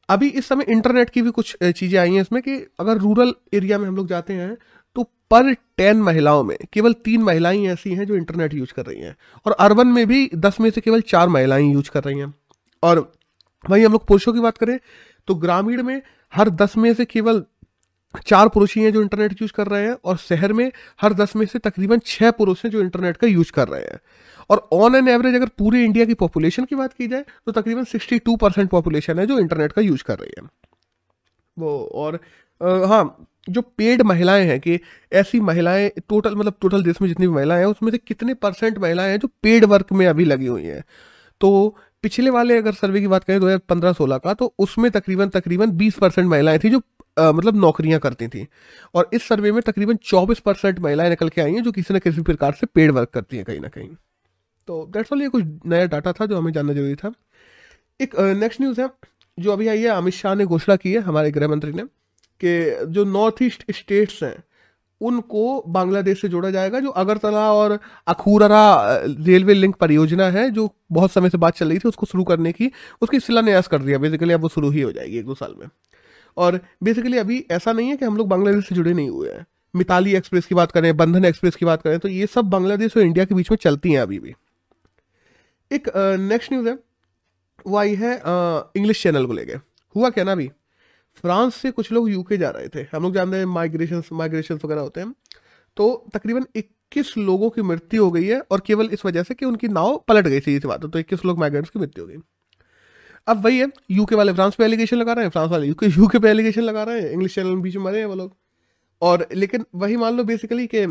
अभी 0.10 0.28
इस 0.30 0.48
समय 0.48 0.66
इंटरनेट 0.70 1.10
की 1.10 1.22
भी 1.22 1.32
कुछ 1.32 1.56
चीज़ें 1.64 2.00
आई 2.00 2.14
हैं 2.14 2.22
इसमें 2.22 2.42
कि 2.42 2.56
अगर 2.80 2.98
रूरल 2.98 3.34
एरिया 3.54 3.78
में 3.78 3.88
हम 3.88 3.96
लोग 3.96 4.08
जाते 4.08 4.34
हैं 4.34 4.56
तो 4.96 5.04
पर 5.32 5.52
टेन 5.78 6.02
महिलाओं 6.02 6.44
में, 6.44 6.58
केवल 6.74 6.94
तीन 6.96 7.22
महिलाएँ 7.24 7.66
ऐसी 7.70 7.94
हैं 7.96 8.06
जो 8.08 8.16
इंटरनेट 8.16 8.54
यूज़ 8.54 8.74
कर 8.74 8.86
रही 8.86 9.02
हैं। 9.02 9.16
और 9.46 9.52
अर्बन 9.60 9.88
में 9.88 10.06
भी 10.08 10.30
दस 10.36 10.60
में 10.60 10.70
से 10.72 10.82
केवल 10.82 11.02
चार 11.04 11.30
महिलाएँ 11.30 11.72
यूज़ 11.74 11.90
कर 11.92 12.04
रही 12.04 12.20
हैं। 12.20 12.34
और 12.84 13.12
वहीं 13.64 13.86
हम 13.86 13.92
लोग 13.92 14.06
पुरुषों 14.08 14.34
की 14.34 14.40
बात 14.40 14.58
करें 14.58 14.80
तो 15.28 15.36
ग्रामीण 15.36 15.84
में 15.84 16.02
हर 16.34 16.50
दस 16.50 16.78
में 16.78 16.94
से 16.94 17.06
केवल 17.06 17.44
चार 18.28 18.48
पुरुष 18.50 18.76
ही 18.78 18.84
हैं 18.84 18.92
जो 18.94 19.02
इंटरनेट 19.02 19.42
यूज़ 19.42 19.52
कर 19.54 19.68
रहे 19.68 19.86
हैं 19.86 19.96
और 20.06 20.18
शहर 20.18 20.54
में 20.54 20.72
हर 21.02 21.14
दस 21.14 21.36
में 21.36 21.46
से 21.46 21.60
तकरीबन 21.60 22.00
छह 22.06 22.32
पुरुष 22.32 22.64
हैं 22.66 22.72
जो 22.72 22.82
इंटरनेट 22.82 23.18
का 23.18 23.28
यूज़ 23.28 23.52
कर 23.52 23.68
रहे 23.68 23.82
हैं। 23.82 24.00
और 24.50 24.68
ऑन 24.74 24.96
एन 24.96 25.08
एवरेज 25.08 25.36
अगर 25.36 25.48
पूरे 25.58 25.84
इंडिया 25.86 26.06
की 26.06 26.14
पॉपुलेशन 26.14 26.66
की 26.66 26.76
बात 26.76 26.94
की 26.94 27.08
जाए 27.08 27.26
तो 27.46 27.52
तकरीबन 27.52 27.84
सिक्सटी 27.84 28.20
टू 28.20 28.36
परसेंट 28.36 28.70
पॉपुलेशन 28.70 29.20
है 29.20 29.26
जो 29.28 29.40
इंटरनेट 29.40 29.72
का 29.72 29.82
यूज़ 29.82 30.04
कर 30.04 30.20
रही 30.20 30.32
है। 30.38 30.48
वो 31.58 31.78
और 31.94 32.20
आ, 32.62 32.86
हाँ 32.88 33.28
जो 33.50 33.62
पेड 33.78 34.02
महिलाएँ 34.02 34.46
हैं 34.46 34.60
कि 34.60 34.80
ऐसी 35.14 35.40
महिलाएँ 35.40 35.90
टोटल 36.10 36.36
मतलब 36.36 36.56
टोटल 36.62 36.84
देश 36.84 37.02
में 37.02 37.08
जितनी 37.10 37.28
भी 37.28 37.34
महिलाएँ 37.34 37.60
हैं 37.60 37.68
उसमें 37.68 37.92
से 37.92 37.98
कितने 37.98 38.34
परसेंट 38.34 38.78
महिलाएँ 38.80 39.10
हैं 39.12 39.20
जो 39.20 39.28
पेड 39.44 39.66
वर्क 39.66 39.92
में 39.94 40.06
अभी 40.08 40.26
लगी 40.26 40.46
हुई 40.46 40.64
हैं? 40.64 40.84
तो 41.42 41.76
पिछले 42.04 42.30
वाले 42.30 42.58
अगर 42.58 42.74
सर्वे 42.74 43.00
की 43.00 43.08
बात 43.08 43.24
करें 43.24 43.40
दो 43.40 43.46
हज़ार 43.46 43.60
पंद्रह 43.70 43.94
सोलह 43.94 44.18
का 44.18 44.34
तो 44.34 44.54
उसमें 44.60 44.90
तकरीबन 44.92 45.30
तकरीबन 45.30 45.72
बीस 45.78 45.98
परसेंट 45.98 46.28
महिलाएँ 46.28 46.60
थी 46.60 46.70
जो 46.70 46.82
आ, 47.20 47.32
मतलब 47.32 47.56
नौकरियाँ 47.56 48.00
करती 48.00 48.28
थी। 48.28 48.46
और 48.96 49.10
इस 49.14 49.28
सर्वे 49.28 49.52
में 49.52 49.62
तकरीबन 49.62 49.96
चौबीस 50.04 50.40
परसेंट 50.40 50.80
महिलाएँ 50.80 51.10
निकल 51.10 51.30
के 51.30 51.42
आई 51.42 51.54
हैं 51.54 51.64
जो 51.64 51.72
किसी 51.72 51.94
न 51.94 52.00
किसी 52.00 52.22
प्रकार 52.22 52.54
से 52.54 52.68
पेड 52.68 52.92
वर्क 52.92 53.10
करती 53.10 53.38
हैं 53.38 53.46
कहीं 53.46 53.60
ना 53.60 53.68
कहीं। 53.68 53.90
तो 54.68 54.86
दैट्स 54.94 55.14
ऑल 55.14 55.22
ये 55.22 55.30
कुछ 55.30 55.44
नया 55.66 55.86
डाटा 55.86 56.12
था 56.12 56.26
जो 56.26 56.38
हमें 56.38 56.52
जानना 56.54 56.74
ज़रूरी 56.74 56.96
था। 56.96 57.12
एक 58.00 58.16
नेक्स्ट 58.38 58.62
न्यूज़ 58.62 58.82
है 58.82 58.90
जो 59.38 59.52
अभी 59.54 59.68
आई 59.68 59.82
है 59.82 59.90
अमित 59.90 60.14
शाह 60.14 60.36
ने 60.36 60.46
घोषणा 60.46 60.76
की 60.76 60.94
है 60.94 61.00
हमारे 61.02 61.32
गृह 61.32 61.48
मंत्री 61.48 61.72
ने 61.74 61.84
कि 62.42 62.86
जो 62.94 63.04
नॉर्थ 63.06 63.42
ईस्ट 63.44 63.72
स्टेट्स 63.72 64.24
हैं 64.24 64.36
उनको 65.02 65.62
बांग्लादेश 65.68 66.22
से 66.22 66.28
जोड़ा 66.30 66.50
जाएगा, 66.52 66.80
जो 66.80 66.90
अगरतला 66.92 67.52
और 67.54 67.78
अखूररा 68.08 68.98
रेलवे 69.20 69.54
लिंक 69.54 69.76
परियोजना 69.76 70.30
है, 70.30 70.50
जो 70.50 70.70
बहुत 70.92 71.12
समय 71.12 71.30
से 71.30 71.38
बात 71.38 71.56
चल 71.56 71.70
रही 71.70 71.80
थी, 71.80 71.88
उसको 71.88 72.06
शुरू 72.06 72.24
करने 72.24 72.52
की, 72.52 72.72
उसकी 73.02 73.20
शिलान्यास 73.20 73.68
कर 73.68 73.82
दिया। 73.82 73.98
बेसिकली 73.98 74.34
अब 74.34 74.42
वो 74.42 74.50
शुरू 74.50 74.70
ही 74.70 74.82
हो 74.82 74.92
जाएगी 74.92 75.18
एक 75.18 75.26
दो 75.26 75.36
साल 75.36 75.56
में। 75.58 75.68
और 76.38 76.60
बेसिकली 76.84 77.18
अभी 77.18 77.46
ऐसा 77.52 77.72
नहीं 77.72 77.90
है 77.90 77.98
कि 77.98 78.06
हम 78.06 78.18
लोग 78.18 78.28
बांग्लादेश 78.28 78.68
से 78.68 78.76
जुड़े 78.76 78.94
नहीं 78.94 79.10
हुए 79.10 79.30
हैं। 79.30 79.46
मिताली 79.74 80.14
एक्सप्रेस 80.16 80.46
की 80.46 80.56
बात 80.56 80.72
करें, 80.72 80.96
बंधन 80.98 81.26
एक्सप्रेस 81.26 81.56
की 81.56 81.66
बात 81.66 81.82
करें 81.82 82.00
तो 82.00 82.08
ये 82.08 82.26
सब 82.28 82.46
बांग्लादेश 82.48 82.98
और 82.98 83.04
इंडिया 83.04 83.26
के 83.26 83.36
बीच 83.36 83.52
में 83.52 83.58
चलती 83.58 83.92
हैं 83.92 84.00
अभी 84.00 84.20
भी। 84.20 84.34
एक 85.72 85.88
नेक्स्ट 86.22 86.54
न्यूज़ 86.54 86.68
है, 86.68 86.78
वो 87.66 87.78
आई 87.78 87.96
है 87.96 88.16
इंग्लिश 88.78 89.04
चैनल 89.04 89.26
को 89.26 89.34
लेके। 89.34 89.54
हुआ 89.96 90.10
क्या 90.10 90.24
ना 90.24 90.32
अभी? 90.32 90.50
फ्रांस 91.24 91.56
से 91.56 91.72
कुछ 91.72 91.92
लोग 91.92 92.10
यूके 92.10 92.38
जा 92.38 92.50
रहे 92.50 92.68
थे। 92.68 92.86
हम 92.94 93.04
लोग 93.04 93.14
जानते 93.14 93.38
हैं 93.38 93.46
माइग्रेशन 93.48 94.04
माइग्रेशन 94.14 94.60
वगैरह 94.66 94.82
होते 94.82 95.02
हैं। 95.02 95.14
तो 95.78 96.10
तकरीबन 96.14 96.46
21 96.56 97.18
लोगों 97.20 97.50
की 97.50 97.62
मृत्यु 97.64 98.04
हो 98.04 98.12
गई 98.12 98.26
है 98.26 98.40
और 98.42 98.62
केवल 98.66 98.90
इस 98.94 99.06
वजह 99.06 99.24
से 99.24 99.34
कि 99.34 99.46
उनकी 99.46 99.68
नाव 99.70 99.98
पलट 100.08 100.28
गई 100.28 100.40
थी 100.40 100.56
इस 100.56 100.66
बात 100.66 100.86
तो 100.86 101.00
इक्कीस 101.00 101.26
लोग 101.26 101.40
माइग्रेंट्स 101.40 101.70
की 101.70 101.80
मृत्यु 101.80 102.04
हो 102.04 102.10
गई। 102.10 102.18
अब 103.28 103.44
वही 103.46 103.60
है 103.60 103.68
यूके 103.92 104.16
वाले 104.16 104.34
फ्रांस 104.34 104.56
पे 104.56 104.66
एलिगेशन 104.66 104.98
लगा 104.98 105.14
रहे 105.14 105.26
हैं, 105.26 105.32
फ्रांस 105.32 105.50
वाले 105.52 105.68
यूके 105.68 105.86
यूके 105.88 106.20
पे 106.20 106.30
एलिगेशन 106.30 106.62
लगा 106.62 106.84
रहे 106.84 107.02
हैं 107.02 107.12
इंग्लिश 107.12 107.36
चैनल 107.36 107.56
बीच 107.58 107.76
में 107.76 107.84
मरे 107.84 108.00
हैं 108.00 108.06
वो 108.06 108.16
लोग। 108.16 108.36
और 109.02 109.28
लेकिन 109.34 109.66
वही 109.76 109.98
मान 109.98 110.18
लो 110.18 110.24
बेसिकली 110.24 110.68
कि 110.68 110.86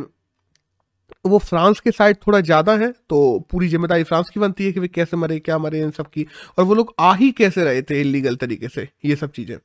वो 1.25 1.39
फ्रांस 1.41 1.81
के 1.81 1.91
साइड 1.91 2.17
थोड़ा 2.27 2.41
ज़्यादा 2.41 2.77
है 2.77 2.91
तो 3.09 3.19
पूरी 3.51 3.69
ज़िम्मेदारी 3.69 4.03
फ्रांस 4.03 4.29
की 4.31 4.41
बनती 4.41 4.65
है 4.65 4.73
कि 4.73 4.81
वे 4.81 4.89
कैसे 4.89 5.17
मरे, 5.17 5.39
क्या 5.39 5.59
मरे 5.59 5.81
इन 5.81 5.91
सब 5.91 6.07
की। 6.07 6.27
और 6.59 6.65
वो 6.65 6.75
लोग 6.75 6.95
आ 7.01 7.15
ही 7.15 7.31
कैसे 7.33 7.65
रहे 7.65 7.83
थे 7.83 8.01
इलीगल 8.01 8.37
तरीके 8.37 8.69
से, 8.69 8.89
ये 9.05 9.17
सब 9.17 9.31
चीज़ें। 9.33 9.57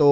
तो 0.00 0.06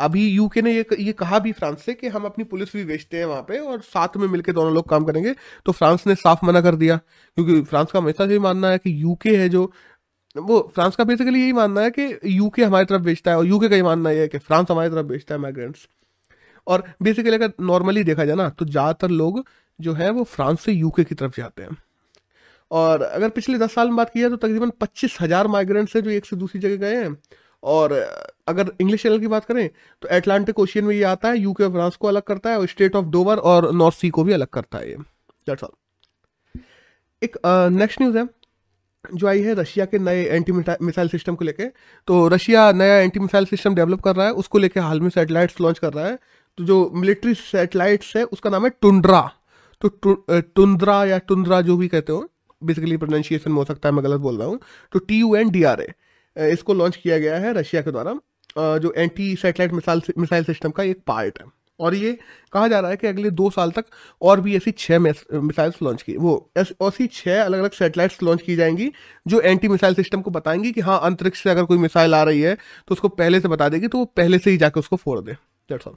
अभी 0.00 0.26
यूके 0.28 0.62
ने 0.62 0.72
ये 0.72 0.84
ये 1.00 1.12
कहा 1.14 1.38
भी 1.38 1.52
फ्रांस 1.52 1.82
से 1.82 1.92
कि 1.94 2.08
हम 2.08 2.24
अपनी 2.24 2.44
पुलिस 2.46 2.72
भी 2.72 2.84
भेजते 2.84 3.16
हैं 3.16 3.24
वहाँ 3.26 3.42
पे 3.42 3.58
और 3.60 3.80
साथ 3.82 4.16
में 4.16 4.26
मिलकर 4.28 4.52
दोनों 4.52 4.72
लोग 4.74 4.88
काम 4.88 5.04
करेंगे। 5.04 5.34
तो 5.66 5.72
फ्रांस 5.72 6.06
ने 6.06 6.14
साफ़ 6.16 6.44
मना 6.46 6.60
कर 6.60 6.74
दिया, 6.76 6.96
क्योंकि 6.96 7.60
फ्रांस 7.62 7.92
का 7.92 7.98
हमेशा 7.98 8.26
से 8.28 8.38
मानना 8.40 8.70
है 8.70 8.78
कि 8.78 9.02
यूके 9.02 9.36
है 9.36 9.48
जो, 9.48 9.64
वो 10.36 10.60
फ्रांस 10.74 10.96
का 10.96 11.04
बेसिकली 11.04 11.40
यही 11.40 11.52
मानना 11.52 11.80
है 11.80 11.90
कि 11.90 12.18
यूके 12.28 12.64
हमारी 12.64 12.86
तरफ़ 12.86 13.02
बेचता 13.02 13.30
है 13.30 13.36
और 13.38 13.46
यूके 13.46 13.68
का 13.68 13.76
ही 13.76 13.82
मानना 13.82 14.10
है 14.10 14.28
कि 14.28 14.38
फ्रांस 14.40 14.70
हमारी 14.70 14.90
तरफ़ 14.90 15.06
बेचता 15.06 15.34
है 15.34 15.40
माइग्रेंट्स 15.40 15.86
और 16.66 16.84
बेसिकली 17.02 17.34
अगर 17.34 17.52
नॉर्मली 17.62 18.04
देखा 18.04 18.24
जाए 18.24 18.36
ना 18.36 18.48
तो 18.50 18.64
ज़्यादातर 18.66 19.10
लोग 19.12 19.44
जो 19.78 19.92
है 19.94 20.10
वो 20.10 20.24
फ्रांस 20.26 20.60
से 20.60 20.72
यूके 20.72 21.04
की 21.04 21.14
तरफ़ 21.14 21.36
जाते 21.36 21.62
हैं। 21.62 21.76
और 22.70 23.02
अगर 23.02 23.28
पिछले 23.30 23.58
दस 23.58 23.74
साल 23.74 23.88
में 23.88 23.96
बात 23.96 24.10
की 24.10 24.20
जाए 24.20 24.30
तो 24.30 24.36
तकरीबन 24.38 24.70
पच्चीस 24.80 25.16
हज़ार 25.20 25.48
माइग्रेंट्स 25.48 25.96
है 25.96 26.02
जो 26.02 26.10
एक 26.10 26.26
से 26.26 26.36
दूसरी 26.36 26.60
जगह 26.60 26.76
गए 26.78 26.96
हैं। 26.96 27.16
और 27.62 27.92
अगर 28.48 28.70
इंग्लिश 28.80 29.02
चैनल 29.02 29.18
की 29.20 29.26
बात 29.28 29.44
करें 29.44 29.68
तो 30.02 30.08
एटलांटिक 30.10 30.58
ओशियन 30.58 30.84
में 30.84 30.94
ये 30.94 31.02
आता 31.04 31.28
है 31.28 31.38
यूके 31.38 31.64
और 31.64 31.70
फ्रांस 31.72 31.96
को 31.96 32.08
अलग 32.08 32.22
करता 32.22 32.50
है 32.50 32.58
और 32.58 32.66
स्टेट 32.68 32.96
ऑफ़ 32.96 33.06
डोवर 33.08 33.38
और 33.38 33.70
नॉर्थ 33.74 33.96
सी 33.96 34.10
को 34.10 34.24
भी 34.24 34.32
अलग 34.32 34.46
करता 34.48 34.78
है 34.78 34.90
ये। 34.90 34.96
दैट्स 35.46 35.64
ऑल 35.64 35.70
एक 37.22 37.36
नेक्स्ट 37.72 38.00
न्यूज़ 38.00 38.18
है, 38.18 38.26
जो 39.04 39.26
आई 39.28 39.40
है 39.42 39.54
रशिया 39.54 39.84
के 39.84 39.98
नए 40.00 40.24
एंटी 40.26 40.52
मिसाइल 40.52 41.08
सिस्टम 41.08 41.34
को 41.34 41.44
लेके। 41.44 41.66
तो 42.08 42.26
रशिया 42.28 42.70
नया 42.72 42.96
एंटी 42.96 43.20
मिसाइल 43.20 43.44
सिस्टम 43.46 43.74
डेवलप 43.74 44.00
कर 44.00 44.16
रहा 44.16 44.26
है, 44.26 44.32
उसको 44.32 44.58
लेके 44.58 44.80
हाल 44.80 45.00
में 45.00 45.08
सैटेलाइट्स 45.10 45.60
लॉन्च 45.60 45.78
कर 45.78 45.92
रहा 45.92 46.06
है। 46.06 46.18
तो 46.58 46.64
जो 46.64 46.90
मिलिट्री 46.94 47.34
सैटेलाइट्स 47.36 48.16
है, 48.16 48.24
उसका 48.24 48.50
नाम 48.50 48.64
है 48.64 48.70
टुंड्रा 48.82 49.20
तो 49.82 49.88
टुंड्रा 50.30 51.04
या 51.04 51.18
टुंड्रा 51.20 51.60
जो 51.60 51.76
भी 51.76 51.88
कहते 51.88 52.12
हो 52.12 52.28
बेसिकली 52.62 52.96
प्रोनाउंसिएशन 52.96 53.52
हो 53.52 53.64
सकता 53.64 53.88
है, 53.88 53.94
मैं 53.94 54.04
गलत 54.04 54.20
बोल 54.20 54.36
रहा 54.38 54.48
हूँ। 54.48 54.58
तो 54.92 54.98
T 54.98 55.18
U 55.20 55.34
N 55.36 55.50
D 55.50 55.62
R 55.64 55.80
A 55.80 55.92
इसको 56.36 56.74
लॉन्च 56.74 56.96
किया 56.96 57.18
गया 57.18 57.36
है 57.38 57.52
रशिया 57.54 57.82
के 57.82 57.90
द्वारा। 57.90 58.14
जो 58.56 58.92
anti 58.92 59.34
satellite 59.36 59.72
missile 59.72 60.02
missile 60.18 60.44
system 60.44 60.70
का 60.70 60.82
एक 60.82 61.02
पार्ट 61.06 61.40
है। 61.40 61.46
और 61.80 61.94
ये 61.94 62.12
कहा 62.52 62.66
जा 62.68 62.80
रहा 62.80 62.90
है 62.90 62.96
कि 62.96 63.06
अगले 63.06 63.30
दो 63.32 63.48
साल 63.50 63.70
तक 63.70 63.84
और 64.22 64.40
भी 64.40 64.56
ऐसी 64.56 64.70
छः 64.72 64.98
मिसाइल्स 64.98 65.76
लॉन्च 65.82 66.02
की 66.02 66.16
वो 66.16 66.50
ऐसी 66.56 67.06
छः 67.06 67.42
अलग 67.44 67.58
अलग 67.58 67.70
सेटेलाइट्स 67.72 68.22
लॉन्च 68.22 68.42
की 68.42 68.56
जाएँगी, 68.56 68.90
जो 69.26 69.40
एंटी 69.40 69.68
मिसाइल 69.68 69.94
सिस्टम 69.94 70.20
को 70.22 70.30
बताएँगी 70.30 70.72
कि 70.72 70.80
हाँ 70.80 71.00
अंतरिक्ष 71.02 71.42
से 71.42 71.50
अगर 71.50 71.64
कोई 71.64 71.78
मिसाइल 71.78 72.14
आ 72.14 72.22
रही 72.22 72.40
है 72.40 72.54
तो 72.54 72.92
उसको 72.92 73.08
पहले 73.10 73.40
से 73.40 73.48
बता 73.48 73.68
देगी 73.68 73.88
तो 73.88 73.98
वो 73.98 74.04
पहले 74.06 74.38
से 74.38 74.50
ही 74.50 74.56
जाकर 74.56 74.80
उसको 74.80 74.96
फोड़ 74.96 75.18
दे। 75.20 75.32
दैट्स 75.32 75.86
ऑल 75.86 75.96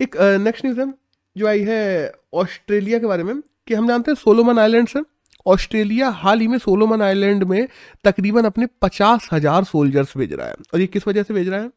एक 0.00 0.16
नेक्स्ट 0.40 0.64
न्यूज़ 0.64 0.80
है, 0.80 0.92
जो 1.36 1.46
आई 1.46 1.64
है 1.64 2.12
ऑस्ट्रेलिया 2.34 2.98
के 2.98 3.06
बारे 3.06 3.24
में, 3.24 3.40
कि 3.66 3.74
हम 3.74 3.88
जानते 3.88 4.10
हैं 4.10 4.16
सोलोमन 4.16 4.58
आइलैंड 4.58 4.88
से 4.88 5.00
ऑस्ट्रेलिया 5.46 6.08
हाल 6.10 6.40
ही 6.40 6.48
में 6.48 6.56
सोलोमन 6.58 7.02
आइलैंड 7.02 7.44
में 7.44 7.66
तकरीबन 8.04 8.44
अपने 8.44 8.66
पचास 8.82 9.28
हज़ार 9.32 9.64
सोल्जर्स 9.64 10.16
भेज 10.16 10.32
रहा 10.32 10.46
है। 10.46 10.54
और 10.74 10.80
ये 10.80 10.86
किस 10.86 11.08
वजह 11.08 11.22
से 11.22 11.34
भेज 11.34 11.48
रहा 11.48 11.60
है? 11.60 11.70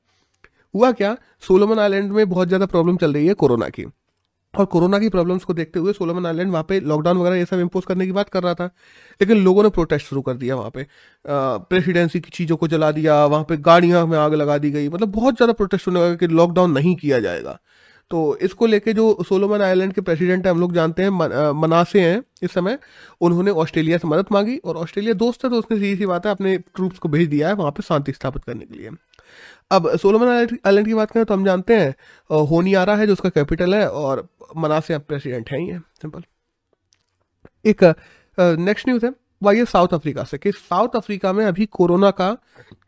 हुआ 0.74 0.92
क्या? 0.94 1.16
सोलोमन 1.44 1.80
आइलैंड 1.80 2.12
में 2.12 2.30
बहुत 2.30 2.48
ज़्यादा 2.48 2.66
प्रॉब्लम 2.68 2.98
चल 2.98 3.14
रही 3.14 3.28
है 3.28 3.34
कोरोना 3.36 3.70
की। 3.70 3.86
और 4.54 4.66
कोरोना 4.66 4.98
की 5.00 5.08
प्रॉब्लम्स 5.10 5.44
को 5.44 5.54
देखते 5.54 5.80
हुए 5.80 5.94
सोलोमन 5.94 6.26
आइलैंड 6.26 6.52
वहाँ 6.52 6.64
पे 6.64 6.80
लॉकडाउन 6.82 7.18
वगैरह 7.18 7.36
ये 7.36 7.46
सब 7.46 7.60
इम्पोज 7.60 7.86
करने 7.86 8.06
की 8.06 8.12
बात 8.12 8.30
कर 8.30 8.44
रहा 8.44 8.54
था, 8.54 8.66
लेकिन 9.22 9.38
लोगों 9.38 9.64
ने 9.64 9.70
प्रोटेस्ट 9.70 10.08
शुरू 10.08 10.22
कर 10.22 10.34
दिया 10.34 10.56
वहाँ 10.56 10.72
पे। 10.72 10.86
प्रेसिडेंसी 11.26 12.20
की 12.20 12.30
चीज़ों 12.30 12.58
को 12.58 12.68
जला 12.68 12.92
दिया, 12.92 13.24
वहाँ 13.26 13.44
पे 13.50 13.58
गाड़ियाँ 13.60 14.06
में 14.08 14.18
आग 14.18 14.34
लगा 14.34 14.58
दी 14.58 14.72
गई। 14.72 14.90
मतलब 14.90 15.12
बहुत 15.12 15.36
ज़्यादा 15.36 15.54
प्रोटेस्ट 15.54 15.88
होने 15.88 16.00
लगा 16.00 16.16
कि 16.16 16.28
लॉकडाउन 16.30 16.72
नहीं 16.72 16.96
किया 16.96 17.20
जाएगा। 17.20 17.58
तो 18.14 18.20
इसको 18.42 18.66
लेके 18.66 18.94
जो 18.94 19.04
सोलोमन 19.28 19.62
आइलैंड 19.62 19.94
के 19.94 20.02
प्रेसिडेंट 20.02 20.46
हैं 20.46 20.52
हम 20.54 20.60
लोग 20.60 20.74
जानते 20.74 21.04
हैं 21.04 21.10
मनासे 21.54 22.02
हैं 22.02 22.22
इस 22.44 22.52
समय 22.52 22.78
उन्होंने 23.22 23.52
ऑस्ट्रेलिया 23.62 23.98
से 23.98 24.08
मदद 24.08 24.26
मांगी 24.32 24.58
और 24.58 24.76
ऑस्ट्रेलिया 24.78 25.14
दोस्त 25.14 25.44
है 25.46 25.50
तो 25.50 25.60
उसने 25.60 25.78
सीधी 25.78 25.96
सी 25.96 26.06
बात 26.06 26.26
है 26.26 26.32
अपने 26.32 26.58
ट्रूप्स 26.58 27.00
को 27.00 27.10
भेज 27.10 27.28
दिया 27.30 27.48
है 27.48 27.54
वहाँ 27.54 27.72
पर 27.72 27.84
शांति 27.84 28.12
स्थापित 28.12 28.44
करने 28.44 28.66
के 28.66 28.78
लिए। 28.78 28.90
अब 29.72 29.90
सोलोमन 29.98 30.28
आइलैंड 30.66 30.88
की 30.88 30.94
बात 30.94 31.12
करें 31.12 31.26
तो 31.26 31.34
हम 31.34 31.46
जानते 31.46 31.78
हैं 31.78 32.46
होनियारा 32.50 32.96
है 32.96 33.08
जो 33.08 33.14
उसका 33.14 33.30
कैपिटल 33.30 33.76
है 33.76 33.90
और 33.92 34.28
मनासे 34.58 34.94
अब 34.94 35.02
प्रेसिडेंट 35.02 35.50
हैं 35.52 35.60
ही 35.62 35.80
सिंपल। 36.02 36.24
एक 37.66 37.84
नेक्स्ट 38.60 38.88
न्यूज़ 38.90 39.06
है 39.06 39.14
वही 39.42 39.60
है 39.60 39.66
साउथ 39.66 39.94
अफ्रीका 39.94 40.24
से 40.24 40.38
कि 40.38 40.52
साउथ 40.52 40.96
अफ्रीका 40.96 41.34
में 41.34 41.46
अभी 41.46 41.66
कोरोना 41.72 42.12
का 42.12 42.30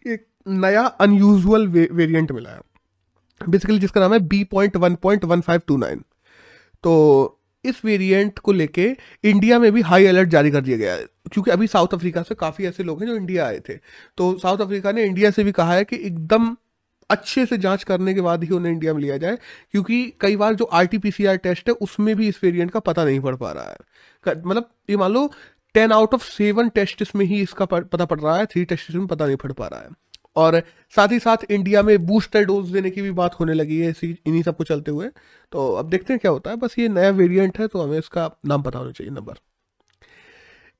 एक 0.07 0.25
नया 0.47 0.85
अनयूजल 1.01 1.67
वे, 1.67 1.87
वेरिएंट 1.91 2.31
मिला 2.31 2.49
है। 2.49 2.59
बेसिकली 3.47 3.79
जिसका 3.79 4.01
नाम 4.01 4.13
है 4.13 4.19
B 4.19 4.43
point 4.43 4.75
one 4.77 4.95
point 4.95 5.25
one 5.25 5.41
five 5.41 5.61
two 5.67 5.77
nine 5.77 6.03
तो 6.83 7.39
इस 7.65 7.83
वेरिएंट 7.85 8.39
को 8.39 8.51
लेके 8.51 8.85
इंडिया 9.23 9.57
में 9.59 9.71
भी 9.71 9.81
हाई 9.81 10.05
अलर्ट 10.05 10.29
जारी 10.29 10.51
कर 10.51 10.61
दिया 10.61 10.77
गया 10.77 10.93
है, 10.93 11.05
क्योंकि 11.31 11.51
अभी 11.51 11.67
साउथ 11.67 11.93
अफ्रीका 11.93 12.21
से 12.21 12.35
काफ़ी 12.35 12.65
ऐसे 12.65 12.83
लोग 12.83 13.01
हैं 13.01 13.07
जो 13.07 13.15
इंडिया 13.15 13.45
आए 13.45 13.59
थे। 13.59 13.73
तो 14.17 14.37
साउथ 14.39 14.59
अफ्रीका 14.61 14.91
ने 14.91 15.03
इंडिया 15.03 15.31
से 15.31 15.43
भी 15.43 15.51
कहा 15.51 15.73
है 15.73 15.83
कि 15.83 15.95
एकदम 15.97 16.55
अच्छे 17.09 17.45
से 17.45 17.57
जाँच 17.57 17.83
करने 17.83 18.13
के 18.13 18.21
बाद 18.21 18.43
ही 18.43 18.49
उन्हें 18.49 18.71
इंडिया 18.71 18.93
में 18.93 19.01
लिया 19.01 19.17
जाए, 19.17 19.37
क्योंकि 19.71 20.13
कई 20.21 20.35
बार 20.35 20.53
जो 20.53 20.65
आर 20.65 20.85
टेस्ट 20.85 21.69
है, 21.69 21.73
उसमें 21.75 22.15
भी 22.15 22.27
इस 22.27 22.39
वेरिएंट 22.43 22.71
का 22.71 22.79
पता 22.81 23.05
नहीं 23.05 23.19
पड़ 23.19 23.35
पा 23.35 23.51
रहा 23.51 23.69
है। 23.69 24.35
मतलब 24.37 24.69
ये 24.89 24.97
मान 24.97 25.11
लो 25.11 25.29
ten 25.75 25.91
out 25.91 26.13
of 26.13 26.23
seven 26.25 26.69
test 26.69 27.03
में 27.15 27.25
ही 27.25 27.41
इसका 27.41 27.65
पता 27.65 28.05
पड़ 28.05 28.19
रहा 28.19 28.37
है 28.37 28.45
थ्री 28.45 28.65
टेस्ट 28.65 28.91
में 28.91 29.07
पता 29.07 29.25
नहीं 29.25 29.35
पड़ 29.35 29.51
पा 29.51 29.67
रहा 29.67 29.79
है। 29.79 29.89
और 30.35 30.61
साथ 30.95 31.11
ही 31.11 31.19
साथ 31.19 31.49
इंडिया 31.49 31.81
में 31.83 32.05
बूस्टर 32.05 32.43
डोज 32.45 32.69
देने 32.69 32.89
की 32.91 33.01
भी 33.01 33.11
बात 33.13 33.39
होने 33.39 33.53
लगी 33.53 33.79
है, 33.79 33.89
इसी 33.89 34.17
इन्हीं 34.25 34.43
सबको 34.43 34.63
चलते 34.63 34.91
हुए। 34.91 35.07
तो 35.51 35.71
अब 35.73 35.89
देखते 35.89 36.13
हैं 36.13 36.19
क्या 36.19 36.31
होता 36.31 36.49
है। 36.49 36.55
बस 36.57 36.75
ये 36.79 36.87
नया 36.89 37.09
वेरिएंट 37.13 37.59
है 37.59 37.67
तो 37.67 37.81
हमें 37.81 37.97
इसका 37.99 38.29
नाम 38.45 38.61
पता 38.63 38.79
होना 38.79 38.91
चाहिए 38.91 39.13
नंबर 39.13 39.39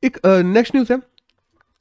एक 0.03 0.19
नेक्स्ट 0.25 0.75
न्यूज़ 0.75 0.93
है, 0.93 0.99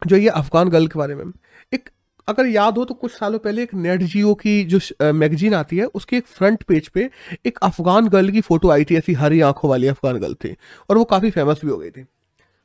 जो 0.02 0.16
ये 0.16 0.28
अफगान 0.30 0.68
गर्ल 0.68 0.86
के 0.86 0.98
बारे 0.98 1.14
में। 1.14 1.24
एक, 1.72 1.88
अगर 2.28 2.46
याद 2.46 2.78
हो 2.78 2.84
तो 2.84 2.94
कुछ 2.94 3.12
सालों 3.12 3.38
पहले 3.38 3.62
एक 3.62 3.74
नेट 3.76 4.02
जियो 4.02 4.34
की 4.36 4.62
जो 4.64 5.12
मैगजीन 5.12 5.54
आती 5.54 5.76
है, 5.76 5.84
उसके 5.86 6.16
एक 6.16 6.26
फ्रंट 6.28 6.62
पेज 6.62 6.88
पे 6.88 7.08
एक 7.46 7.58
अफगान 7.62 8.08
गर्ल 8.08 8.30
की 8.30 8.40
फ़ोटो 8.40 8.70
आई 8.70 8.84
थी, 8.84 8.96
ऐसी 8.96 9.12
हरी 9.14 9.40
आँखों 9.42 9.70
वाली 9.70 9.86
अफगान 9.88 10.18
गर्ल 10.18 10.34
थी, 10.34 10.54
और 10.90 10.98
वो 10.98 11.04
काफ़ी 11.06 11.30
फ़ेमस 11.30 11.60
भी 11.64 11.70
हो 11.70 11.78
गई 11.78 11.90
थी। 11.90 12.06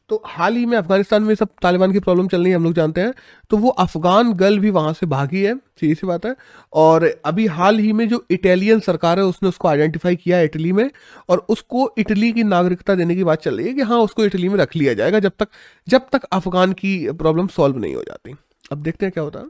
तो 0.10 0.22
हाल 0.26 0.56
ही 0.56 0.66
में 0.66 0.78
अफ़गानिस्तान 0.78 1.24
में 1.24 1.34
सब 1.36 1.50
तालिबान 1.62 1.92
की 1.92 2.00
प्रॉब्लम 2.00 2.28
चल 2.28 2.42
रही 2.42 2.50
है, 2.50 2.56
हम 2.56 2.64
लोग 2.64 2.74
जानते 2.74 3.02
हैं। 3.02 3.14
तो 3.52 3.58
वो 3.58 3.70
अफगान 3.80 4.34
गर्ल 4.34 4.60
भी 4.60 4.70
वहाँ 4.70 4.94
से 4.94 5.06
भागी 5.06 5.42
है, 5.42 5.56
सीधी 5.56 5.96
सी 5.96 6.08
बात 6.08 6.26
है। 6.26 6.36
और 6.74 7.06
अभी 7.26 7.46
हाल 7.48 7.80
ही 7.80 7.94
में 7.94 8.08
जो 8.10 8.24
इटालियन 8.32 8.80
सरकार 8.82 9.20
है, 9.20 9.26
उसने 9.26 9.50
उसको 9.50 9.68
आइडेंटिफाई 9.68 10.16
किया 10.16 10.38
है 10.38 10.46
इटली 10.46 10.72
में, 10.72 10.90
और 11.30 11.46
उसको 11.50 11.92
इटली 11.98 12.32
की 12.34 12.44
नागरिकता 12.46 12.96
देने 12.96 13.16
की 13.16 13.24
बात 13.24 13.42
चल 13.42 13.58
रही 13.58 13.68
है 13.68 13.74
कि 13.74 13.82
हाँ 13.84 14.00
उसको 14.00 14.26
इटली 14.26 14.50
में 14.50 14.56
रख 14.58 14.76
लिया 14.76 14.94
जाएगा 14.94 15.20
जब 15.20 15.32
तक 15.40 15.48
जब 15.88 16.10
तक 16.12 16.24
अफगान 16.34 16.74
की 16.74 16.98
प्रॉब्लम 17.14 17.48
सॉल्व 17.50 17.78
नहीं 17.78 17.96
हो 17.96 18.04
जाती। 18.04 18.36
अब 18.72 18.82
देखते 18.84 19.06
हैं 19.06 19.14
क्या 19.14 19.24
होता 19.24 19.40
है। 19.40 19.48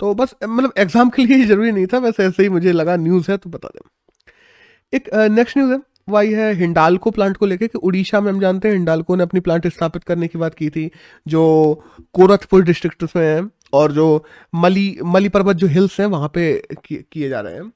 तो 0.00 0.14
बस 0.14 0.34
मतलब 0.44 0.72
एग्ज़ाम 0.78 1.10
के 1.10 1.24
लिए 1.26 1.44
ज़रूरी 1.44 1.70
नहीं 1.72 1.86
था 1.86 1.98
वैसे 1.98 2.24
ऐसे 2.24 2.42
ही 2.42 2.48
मुझे 2.48 2.72
लगा 2.72 2.96
न्यूज़ 2.98 3.30
है 3.30 3.36
तो 3.36 3.50
बता 3.50 3.68
दें। 3.68 3.80
एक 4.92 5.08
नेक्स्ट 5.32 5.56
न्यूज़ 5.58 5.72
है। 5.72 5.78
वही 6.08 6.32
है 6.32 6.52
हिंडालको 6.54 7.10
प्लांट 7.10 7.36
को 7.36 7.46
लेके 7.46 7.68
कि 7.68 7.78
उड़ीसा 7.78 8.20
में 8.20 8.30
हम 8.32 8.40
जानते 8.40 8.68
हैं 8.68 8.74
हिंडालको 8.74 9.16
ने 9.16 9.22
अपनी 9.22 9.40
प्लांट 9.40 9.66
स्थापित 9.66 10.04
करने 10.04 10.28
की 10.28 10.38
बात 10.38 10.54
की 10.54 10.68
थी, 10.70 10.90
जो 11.28 11.84
कोरथपुर 12.14 12.62
डिस्ट्रिक्ट 12.64 13.04
में 13.16 13.22
है 13.24 13.48
और 13.72 13.92
जो 13.92 14.24
मली 14.54 14.98
मली 15.04 15.28
पर्वत 15.28 15.56
जो 15.56 15.66
हिल्स 15.68 15.98
हैं, 16.00 16.06
वहाँ 16.08 16.28
पे 16.34 16.62
किए 16.88 17.28
जा 17.28 17.40
रहे 17.40 17.54
हैं। 17.54 17.68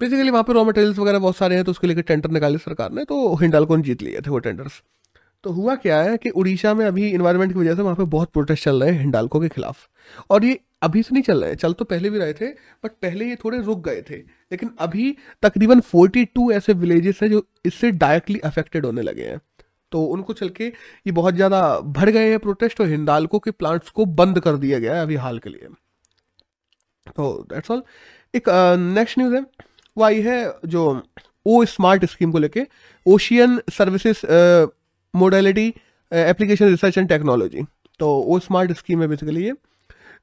बेसिकली 0.00 0.30
वहाँ 0.30 0.44
पे 0.44 0.52
रॉ 0.52 0.64
मटेरियल्स 0.64 0.98
वगैरह 0.98 1.18
बहुत 1.18 1.36
सारे 1.36 1.54
हैं 1.54 1.64
तो 1.64 1.70
उसके 1.70 1.86
लेकर 1.86 2.02
टेंडर 2.02 2.30
निकाले 2.30 2.58
सरकार 2.58 2.92
ने 2.92 3.04
तो 3.04 3.34
हिंडालको 3.36 3.76
ने 3.76 3.82
जीत 3.82 4.02
लिए 4.02 4.20
थे 4.20 4.30
वो 4.30 4.38
टेंडर्स 4.38 4.82
तो 5.44 5.50
हुआ 5.52 5.74
क्या 5.76 6.00
है 6.02 6.16
कि 6.16 6.30
उड़ीसा 6.30 6.72
में 6.74 6.84
अभी 6.86 7.08
इन्वायरमेंट 7.08 7.52
की 7.52 7.58
वजह 7.58 7.74
से 7.74 7.82
वहाँ 7.82 7.96
पे 7.96 8.04
बहुत 8.06 8.30
प्रोटेस्ट 8.32 8.64
चल 8.64 8.82
रहे 8.82 8.92
हैं 8.92 9.00
हिंडालको 9.00 9.40
के 9.40 9.48
खिलाफ। 9.48 9.88
और 10.30 10.44
ये 10.44 10.58
अभी 10.82 11.02
से 11.02 11.10
नहीं 11.12 11.22
चल 11.22 11.40
रहे 11.40 11.50
हैं, 11.50 11.56
चल 11.56 11.72
तो 11.72 11.84
पहले 11.84 12.10
भी 12.10 12.18
रहे 12.18 12.32
थे 12.32 12.46
बट 12.84 12.90
पहले 13.02 13.28
ये 13.28 13.36
थोड़े 13.44 13.58
रुक 13.58 13.84
गए 13.84 14.02
थे। 14.10 14.18
लेकिन 14.50 14.70
अभी 14.80 15.16
तकरीबन 15.42 15.80
42 15.86 16.50
ऐसे 16.52 16.72
विलेजेस 16.74 17.22
हैं 17.22 17.30
जो 17.30 17.46
इससे 17.66 17.90
डायरेक्टली 17.92 18.38
अफेक्टेड 18.44 18.86
होने 18.86 19.02
लगे 19.02 19.24
हैं। 19.24 19.40
तो 19.92 20.04
उनको 20.06 20.32
चल 20.32 20.48
के 20.50 20.64
ये 20.66 21.12
बहुत 21.12 21.34
ज़्यादा 21.34 21.60
बढ़ 21.80 22.10
गए 22.10 22.28
हैं 22.30 22.38
प्रोटेस्ट 22.38 22.80
और 22.80 22.88
हिंडालको 22.88 23.38
के 23.38 23.50
प्लांट्स 23.52 23.90
को 23.90 24.04
बंद 24.16 24.40
कर 24.40 24.56
दिया 24.56 24.78
गया 24.78 24.94
है 24.94 25.02
अभी 25.02 25.16
हाल 25.16 25.38
के 25.38 25.50
लिए। 25.50 25.68
तो 27.08 27.46
दैट्स 27.50 27.70
ऑल 27.70 27.82
एक 28.34 28.48
नेक्स्ट 28.78 29.18
न्यूज़ 29.18 29.34
है। 29.34 29.40
वो 29.96 30.04
आई 30.04 30.20
है 30.22 30.54
जो 30.66 31.02
ओ 31.46 31.64
स्मार्ट 31.66 32.04
स्कीम 32.04 32.32
को 32.32 32.38
लेके 32.38 32.66
ocean 33.06 33.60
services 33.72 34.20
modelling 35.14 35.66
application 36.12 36.68
research 36.68 36.98
and 36.98 37.08
technology 37.08 37.62
तो 38.00 38.08
ओ 38.22 38.38
स्मार्ट 38.40 38.72
स्कीम 38.72 39.02
है 39.02 39.08
बेसिकली 39.08 39.44
ये। 39.44 39.52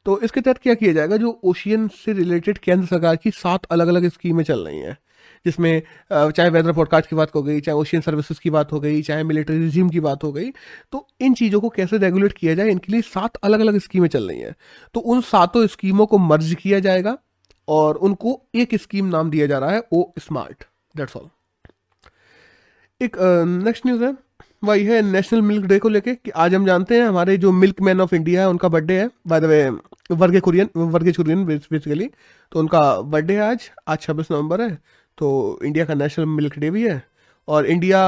तो 0.08 0.20
इसके 0.24 0.42
तहत 0.42 0.58
क्या 0.58 0.74
किया 0.74 0.92
जाएगा, 0.94 1.18
जो 1.18 1.40
ओशियन 1.44 1.88
से 1.96 2.14
रिलेटेड 2.14 2.58
केंद्र 2.58 2.86
सरकार 2.88 3.16
की 3.16 3.32
सात 3.34 3.66
अलग 3.68 3.88
अलग 3.88 4.08
स्कीमें 4.10 4.44
चल 4.44 4.60
रही 4.60 4.78
हैं, 4.80 4.98
जिसमें 5.46 5.82
चाहे 6.12 6.50
वेदर 6.50 6.74
पॉडकास्ट 6.74 7.10
की 7.10 7.16
बात 7.16 7.34
हो 7.36 7.42
गई, 7.44 7.60
चाहे 7.62 7.78
ओशियन 7.78 8.02
सर्विसेज़ 8.02 8.40
की 8.42 8.50
बात 8.50 8.72
हो 8.72 8.80
गई, 8.80 9.02
चाहे 9.02 9.24
मिलिट्री 9.24 9.58
रिजीम 9.60 9.90
की 9.90 10.00
बात 10.00 10.24
हो 10.24 10.32
गई 10.32 10.52
तो 10.92 11.06
इन 11.22 11.34
चीज़ों 11.34 11.60
को 11.62 11.70
कैसे 11.70 11.98
रेगुलेट 11.98 12.34
किया 12.34 12.54
जाए, 12.56 12.70
इनके 12.70 12.92
लिए 12.92 13.02
सात 13.04 13.36
अलग 13.38 13.60
अलग 13.60 13.78
स्कीमें 13.80 14.08
चल 14.10 14.28
रही 14.30 14.40
हैं। 14.40 14.56
तो 14.96 15.00
उन 15.02 15.22
सातों 15.24 15.66
स्कीमों 15.68 16.06
को 16.06 16.18
मर्ज 16.20 16.56
किया 16.62 16.80
जाएगा 16.80 17.18
और 17.68 17.96
उनको 17.98 18.42
एक 18.56 18.76
स्कीम 18.78 19.06
नाम 19.08 19.30
दिया 19.30 19.48
जा 19.48 19.60
रहा 19.60 19.72
है, 19.72 19.84
ओ 19.94 20.06
स्मार्ट। 20.20 20.64
दैट्स 20.96 21.18
ऑल 21.18 21.30
एक 23.02 23.18
नेक्स्ट 23.66 23.86
न्यूज़ 23.86 24.04
है। 24.04 24.16
वही 24.64 24.84
है 24.86 25.02
नेशनल 25.02 25.42
मिल्क 25.42 25.66
डे 25.66 25.78
को 25.80 25.90
लेके 25.90 26.14
कि 26.16 26.32
आज 26.32 26.54
हम 26.56 26.66
जानते 26.66 27.00
हैं 27.00 27.08
हमारे 27.08 27.38
जो 27.38 27.52
मिल्क 27.52 27.82
मैन 27.82 28.02
ऑफ़ 28.02 28.16
इंडिया 28.16 28.42
है, 28.42 28.50
उनका 28.50 28.68
बर्थडे 28.68 29.00
है। 29.00 29.10
बाय 29.28 29.40
द 29.42 29.46
वे 29.46 29.70
वर्गे 30.12 30.40
कुरियन 30.40 30.70
वर्गे 30.78 31.12
कुरियन 31.12 31.46
बेसिकली 31.46 32.10
तो 32.52 32.60
उनका 32.60 32.80
बर्थडे 33.02 33.36
है 33.36 33.42
आज। 33.42 33.70
आज 33.88 34.00
छब्बीस 34.02 34.32
नवंबर 34.32 34.62
है 34.62 34.74
तो 35.18 35.60
इंडिया 35.64 35.86
का 35.86 35.94
नेशनल 35.94 36.26
मिल्क 36.26 36.58
डे 36.60 36.72
भी 36.72 36.88
है। 36.88 37.02
और 37.48 37.66
इंडिया 37.66 38.02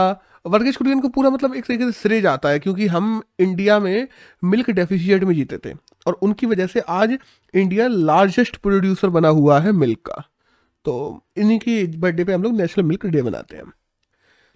वर्गेश 0.45 0.75
कुरियन 0.77 0.99
को 0.99 1.09
पूरा 1.09 1.29
मतलब 1.29 1.55
एक 1.55 1.65
तरीके 1.65 1.85
से 1.85 1.91
श्रेय 1.91 2.21
जाता 2.21 2.49
है, 2.49 2.59
क्योंकि 2.59 2.87
हम 2.87 3.21
इंडिया 3.39 3.79
में 3.79 4.07
मिल्क 4.43 4.69
डेफिशिएट 4.69 5.23
में 5.23 5.33
जीते 5.35 5.57
थे। 5.57 5.73
और 6.07 6.13
उनकी 6.13 6.45
वजह 6.45 6.67
से 6.67 6.79
आज 6.79 7.17
इंडिया 7.53 7.87
लार्जेस्ट 7.87 8.57
प्रोड्यूसर 8.57 9.09
बना 9.09 9.27
हुआ 9.29 9.59
है 9.59 9.71
मिल्क 9.71 9.99
का। 10.05 10.23
तो 10.85 11.23
इन्हीं 11.37 11.59
की 11.59 11.85
बर्थडे 11.97 12.23
पे 12.23 12.33
हम 12.33 12.43
लोग 12.43 12.53
नेशनल 12.53 12.85
मिल्क 12.85 13.05
डे 13.05 13.21
मनाते 13.21 13.57
हैं। 13.57 13.71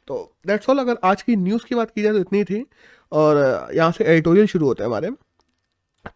तो 0.08 0.36
दैट्स 0.48 0.70
ऑल 0.70 0.80
अगर 0.80 0.98
आज 1.04 1.22
की 1.22 1.36
न्यूज़ 1.36 1.66
की 1.66 1.76
बात 1.76 1.92
की 1.92 2.02
जाए 2.02 2.12
तो 2.12 2.20
इतनी 2.20 2.44
थी। 2.44 2.66
और 3.12 3.38
यहाँ 3.76 3.92
से 3.92 4.04
एडिटोरियल 4.04 4.48
शुरू 4.48 4.66
होता 4.66 4.84
है 4.84 4.90
हमारे। 4.90 5.10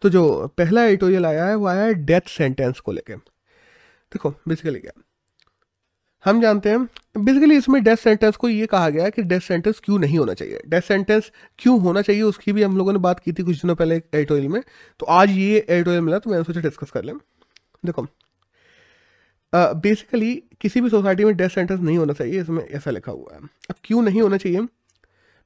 तो 0.02 0.08
जो 0.08 0.46
पहला 0.58 0.84
एडिटोरियल 0.84 1.26
आया 1.26 1.44
है, 1.46 1.54
वो 1.54 1.66
आया 1.66 1.84
है 1.84 1.94
डेथ 1.94 2.28
सेंटेंस 2.28 2.80
को 2.80 2.92
लेके। 2.92 3.16
देखो 3.16 4.30
बेसिकली 4.48 4.80
क्या? 4.80 4.92
हम 6.24 6.40
जानते 6.42 6.70
हैं 6.70 6.84
बेसिकली 7.18 7.56
इसमें 7.56 7.82
डेथ 7.84 7.96
सेंटेंस 7.96 8.36
को 8.36 8.48
ये 8.48 8.66
कहा 8.66 8.88
गया 8.90 9.04
है 9.04 9.10
कि 9.10 9.22
डेथ 9.22 9.40
सेंटेंस 9.40 9.80
क्यों 9.84 9.98
नहीं 9.98 10.18
होना 10.18 10.34
चाहिए। 10.34 10.62
डेथ 10.68 10.80
सेंटेंस 10.80 11.30
क्यों 11.58 11.80
होना 11.80 12.02
चाहिए, 12.02 12.22
उसकी 12.22 12.52
भी 12.52 12.62
हम 12.62 12.76
लोगों 12.76 12.92
ने 12.92 12.98
बात 12.98 13.20
की 13.20 13.32
थी 13.32 13.42
कुछ 13.42 13.62
दिनों 13.62 13.74
पहले 13.76 13.96
एडिटोरियल 13.96 14.48
में। 14.48 14.62
तो 15.00 15.06
आज 15.06 15.30
ये 15.30 15.58
एडिटोरियल 15.58 16.02
मिला 16.02 16.18
तो 16.18 16.30
मैंने 16.30 16.44
सोचा 16.44 16.60
डिस्कस 16.60 16.90
कर 16.90 17.04
लें। 17.04 17.14
देखो 17.84 18.06
बेसिकली 19.52 20.34
uh, 20.36 20.56
किसी 20.60 20.80
भी 20.80 20.90
सोसाइटी 20.90 21.24
में 21.24 21.36
डेथ 21.36 21.48
सेंटेंस 21.48 21.80
नहीं 21.80 21.98
होना 21.98 22.12
चाहिए 22.12 22.40
इसमें 22.40 22.64
ऐसा 22.64 22.90
लिखा 22.90 23.12
हुआ 23.12 23.34
है। 23.34 23.40
अब 23.70 23.74
क्यों 23.84 24.02
नहीं 24.02 24.22
होना 24.22 24.36
चाहिए? 24.36 24.60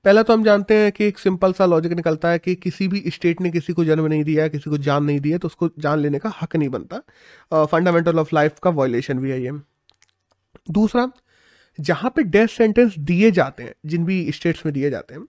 पहला 0.05 0.23
तो 0.23 0.33
हम 0.33 0.45
जानते 0.45 0.77
हैं 0.77 0.93
कि 0.93 1.05
एक 1.05 1.19
सिंपल 1.19 1.53
सा 1.53 1.67
लॉजिक 1.67 1.93
निकलता 1.93 2.29
है 2.29 2.39
कि 2.39 2.55
किसी 2.55 2.89
भी 2.89 3.03
स्टेट 3.09 3.41
ने 3.41 3.51
किसी 3.51 3.73
को 3.73 3.85
जन्म 3.85 4.07
नहीं 4.07 4.25
दिया 4.25 4.47
किसी 4.49 4.71
को 4.71 4.79
जान 4.79 5.05
नहीं 5.05 5.21
दिया 5.21 5.39
तो 5.39 5.47
उसको 5.47 5.69
जान 5.79 5.99
लेने 5.99 6.19
का 6.19 6.33
हक 6.43 6.57
नहीं 6.57 6.69
बनता। 6.69 7.65
फंडामेंटल 7.65 8.19
ऑफ़ 8.19 8.35
लाइफ 8.35 8.59
का 8.63 8.71
वॉयलेशन 8.71 9.19
भी 9.19 9.31
है 9.31 9.43
ये। 9.43 9.53
दूसरा 10.71 11.11
जहाँ 11.79 12.13
पे 12.17 12.23
डेथ 12.23 12.47
सेंटेंस 12.47 12.99
दिए 12.99 13.31
जाते 13.31 13.63
हैं 13.63 13.75
जिन 13.87 14.05
भी 14.05 14.33
स्टेट्स 14.33 14.67
में 14.67 14.73
दिए 14.75 14.91
जाते 14.91 15.15
हैं 15.15 15.27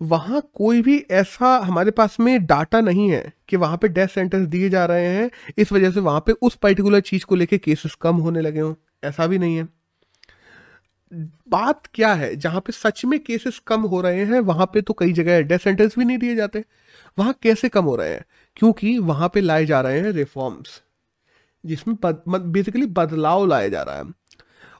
वहाँ 0.00 0.40
कोई 0.54 0.82
भी 0.82 0.98
ऐसा 1.10 1.56
हमारे 1.58 1.90
पास 1.90 2.16
में 2.20 2.44
डाटा 2.46 2.80
नहीं 2.80 3.10
है 3.10 3.32
कि 3.48 3.56
वहाँ 3.56 3.76
पे 3.76 3.88
डेथ 3.88 4.08
सेंटेंस 4.08 4.46
दिए 4.48 4.68
जा 4.70 4.84
रहे 4.84 5.06
हैं, 5.06 5.30
इस 5.58 5.72
वजह 5.72 5.90
से 5.90 6.00
वहाँ 6.00 6.20
पे 6.26 6.32
उस 6.32 6.54
पर्टिकुलर 6.54 7.00
चीज़ 7.00 7.24
को 7.26 7.34
लेके 7.34 7.58
केसेस 7.58 7.94
कम 7.94 8.16
होने 8.16 8.40
लगे 8.40 8.60
हों, 8.60 8.74
ऐसा 9.04 9.26
भी 9.26 9.38
नहीं 9.38 9.56
है। 9.56 9.68
बात 11.48 11.86
क्या 11.94 12.12
है? 12.14 12.34
जहाँ 12.36 12.60
पे 12.60 12.72
सच 12.72 13.04
में 13.04 13.18
केसेस 13.20 13.58
कम 13.66 13.82
हो 13.82 14.00
रहे 14.00 14.24
हैं, 14.24 14.40
वहाँ 14.40 14.66
पे 14.66 14.80
तो 14.80 14.94
कई 14.94 15.12
जगह 15.12 15.40
डेथ 15.42 15.58
सेंटेंस 15.58 15.94
भी 15.98 16.04
नहीं 16.04 16.18
दिए 16.18 16.34
जाते। 16.36 16.64
वहाँ 17.18 17.34
कैसे 17.42 17.68
कम 17.68 17.84
हो 17.84 17.96
रहे 17.96 18.10
हैं? 18.10 18.24
क्योंकि 18.56 18.98
वहाँ 18.98 19.28
पे 19.34 19.40
लाए 19.40 19.64
जा 19.66 19.80
रहे 19.80 20.00
हैं 20.00 20.10
रिफॉर्म्स 20.12 20.82
जिसमें 21.64 21.96
बेसिकली 22.52 22.86
बदलाव 22.88 23.46
लाया 23.46 23.68
जा 23.68 23.82
रहा 23.82 23.96
है। 23.96 24.04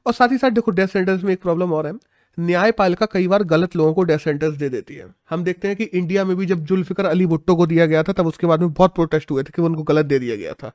और 0.07 0.13
साथ 0.13 0.29
ही 0.33 0.39
साथ 0.39 0.51
देखो 0.51 0.71
डेथ 0.71 0.89
सेंटेंस 0.89 1.23
में 1.25 1.33
एक 1.33 1.43
प्रॉब्लम 1.43 1.73
और 1.73 1.87
है। 1.87 1.93
न्यायपालिका 2.39 3.07
कई 3.07 3.27
बार 3.29 3.43
गलत 3.45 3.77
लोगों 3.77 3.93
को 3.95 4.03
डेथ 4.03 4.19
सेंटेंस 4.19 4.55
दे 4.55 4.69
देती 4.69 4.95
है। 4.95 5.07
हम 5.31 5.45
देखते 5.45 5.69
हैं 5.69 5.77
कि 5.77 5.85
इंडिया 5.85 6.25
में 6.25 6.37
भी 6.37 6.47
जब 6.47 6.65
जुल्फिकर 6.65 7.07
अली 7.07 7.27
भुट्टो 7.27 7.57
को 7.57 7.67
दिया 7.67 7.87
गया 7.87 8.03
था, 8.03 8.13
तब 8.13 8.27
उसके 8.27 8.47
बाद 8.47 8.61
में 8.61 8.73
बहुत 8.73 8.95
प्रोटेस्ट 8.95 9.31
हुए 9.31 9.43
थे 9.43 9.53
कि 9.57 9.63
उनको 9.63 9.83
गलत 9.85 10.07
दे 10.07 10.19
दिया 10.19 10.37
गया 10.37 10.53
था। 10.55 10.73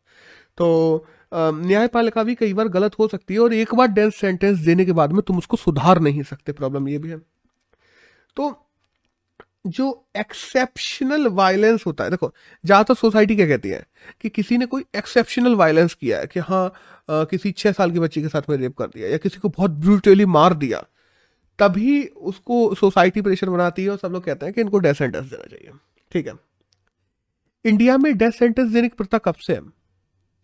तो 0.58 1.06
न्यायपालिका 1.34 2.24
भी 2.24 2.36
कई 2.36 2.54
बार 2.54 2.68
गलत 2.70 2.98
हो 3.00 3.08
सकती 3.08 3.34
है 3.34 3.40
और 3.40 3.54
एक 3.54 3.74
बार 3.76 3.88
डेथ 3.90 4.12
सेंटेंस 4.12 4.60
देने 4.60 4.86
के 4.86 4.92
बाद 4.94 5.12
में 5.12 5.22
तुम 5.22 5.38
उसको 5.38 5.58
सुधार 5.58 6.00
नहीं 6.02 6.24
सकते। 6.24 6.52
प्रॉब्लम 6.52 6.88
ये 6.88 6.98
भी 6.98 7.10
है। 7.10 7.18
तो 8.38 8.54
जो 9.68 9.86
एक्सेप्शनल 10.18 11.28
वायलेंस 11.30 11.84
होता 11.86 12.04
है, 12.04 12.10
देखो, 12.10 12.32
ज़्यादातर 12.64 12.94
सोसाइटी 12.94 13.36
क्या 13.36 13.48
कहती 13.48 13.70
है 13.70 13.86
कि 14.22 14.30
किसी 14.30 14.58
ने 14.58 14.66
कोई 14.66 14.84
एक्सेप्शनल 14.96 15.56
वायलेंस 15.56 15.94
किया 15.94 16.20
है 16.20 16.28
कि 16.28 16.40
हाँ 16.42 17.26
किसी 17.26 17.52
छह 17.54 17.72
साल 17.72 17.92
की 17.92 18.00
बच्ची 18.00 18.22
के 18.22 18.28
साथ 18.28 18.50
में 18.50 18.58
रेप 18.58 18.76
कर 18.78 18.88
दिया 18.88 19.10
या 19.10 19.18
किसी 19.18 19.40
को 19.40 19.50
बहुत 19.50 19.72
ब्रूटली 19.72 20.26
मार 20.28 20.54
दिया 20.56 20.86
तभी 21.60 22.04
उसको 22.06 22.74
सोसाइटी 22.76 23.22
प्रेशर 23.22 23.50
बनाती 23.50 23.84
है 23.84 23.90
और 23.90 23.98
सब 23.98 24.12
लोग 24.12 24.24
कहते 24.24 24.46
हैं 24.46 24.54
कि 24.56 24.62
इनको 24.62 24.80
डेथ 24.80 24.94
सेंटेंस 24.94 25.26
देना 25.26 25.46
चाहिए। 25.46 25.72
ठीक 26.12 26.28
है? 26.28 26.34
इंडिया 27.66 27.98
में 27.98 28.18
डेथ 28.18 28.32
सेंटेंस 28.32 28.72
देने 28.72 28.90
की 28.90 28.96
प्रथा 28.98 29.18
कब 29.18 29.36
से 29.36 29.54
है? 29.54 29.62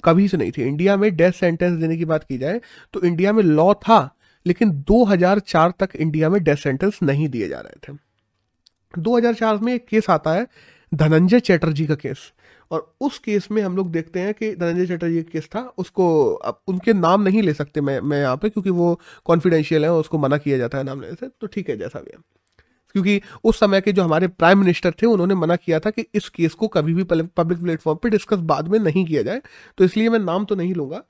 कभी 0.04 0.28
से 0.28 0.38
नहीं 0.38 0.52
थी। 0.52 0.62
इंडिया 0.62 0.96
में 0.98 1.16
डेथ 1.16 1.32
सेंटेंस 1.32 1.80
देने 1.80 1.98
की 1.98 2.06
बात 2.06 2.24
की 2.24 2.38
जाए 2.38 2.62
तो 2.94 3.02
इंडिया 3.02 3.34
में 3.34 3.44
लॉ 3.44 3.74
था, 3.74 4.16
लेकिन 4.46 4.72
2004 4.82 5.74
तक 5.80 5.96
इंडिया 5.96 6.30
में 6.30 6.44
डेथ 6.44 6.56
सेंटेंस 6.56 7.00
नहीं 7.04 7.28
दिए 7.30 7.48
जा 7.48 7.60
रहे 7.60 7.94
थे। 7.94 7.98
2004 8.98 9.58
में 9.58 9.74
एक 9.74 9.88
केस 9.88 10.10
आता 10.10 10.34
है, 10.34 10.48
धनंजय 10.94 11.40
चैटर्जी 11.40 11.86
का 11.86 11.96
केस। 11.96 12.32
और 12.72 12.94
उस 13.02 13.18
केस 13.20 13.48
में 13.52 13.62
हम 13.62 13.76
लोग 13.76 13.92
देखते 13.92 14.20
हैं 14.20 14.34
कि 14.34 14.54
धनंजय 14.56 14.88
चैटर्जी 14.88 15.22
केस 15.24 15.48
था, 15.48 15.62
उसको 15.78 16.34
अब 16.34 16.62
उनके 16.68 16.94
नाम 16.94 17.22
नहीं 17.22 17.42
ले 17.42 17.54
सकते 17.54 17.82
मैं 17.82 18.00
मैं 18.02 18.20
यहाँ 18.22 18.38
पे, 18.38 18.50
क्योंकि 18.50 18.70
वो 18.72 19.00
कॉन्फिडेंशियल 19.26 19.86
है, 19.86 19.92
उसको 19.94 20.18
मना 20.18 20.38
किया 20.38 20.58
जाता 20.58 20.78
है 20.78 20.84
नाम 20.84 21.02
लेने 21.02 21.16
से 21.16 21.28
तो 21.32 21.48
ठीक 21.48 21.70
है, 21.70 21.78
जैसा 21.78 22.00
भी 22.00 22.12
है। 22.14 22.22
क्योंकि 22.96 23.22
उस 23.44 23.60
समय 23.60 23.82
के 23.82 23.92
जो 23.92 24.04
हमारे 24.04 24.28
प्राइम 24.28 24.60
मिनिस्टर 24.60 24.92
थे, 24.92 25.06
उन्होंने 25.06 25.36
मना 25.36 25.56
किया 25.56 25.80
था 25.80 25.90
कि 25.90 26.06
इस 26.16 26.30
केस 26.30 26.54
को 26.54 26.68
कभी 26.68 26.94
भी 26.94 27.04
पब्लिक 27.04 27.60
प्लेटफॉर्म 27.60 28.00
पे 28.04 28.10
डिस्कस 28.10 28.38
बाद 28.46 28.68
में 28.68 28.80
नहीं 28.80 29.06
किया 29.06 29.22
जाए 29.24 29.42
तो 29.78 29.84
इसलिए 29.84 30.10
मैं 30.10 30.20
नाम 30.20 30.46
तो 30.46 30.56
नहीं 30.56 30.74
लूँगा। 30.76 31.04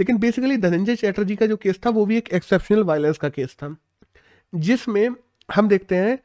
लेकिन 0.00 0.18
बेसिकली 0.18 0.56
धनंजय 0.56 0.96
चैटर्जी 0.96 1.36
का 1.36 1.46
जो 1.46 1.56
केस 1.56 1.80
था, 1.86 1.90
वो 1.90 2.06
भी 2.06 2.16
एक 2.16 2.28
एक्सेप्शनल 2.28 2.82
वायलेंस 2.82 3.18
का 3.18 3.28
केस 3.28 3.54
था, 3.54 3.74
जिसमें 4.52 5.08
हम 5.48 5.68
देखते 5.68 5.96
हैं, 5.96 6.16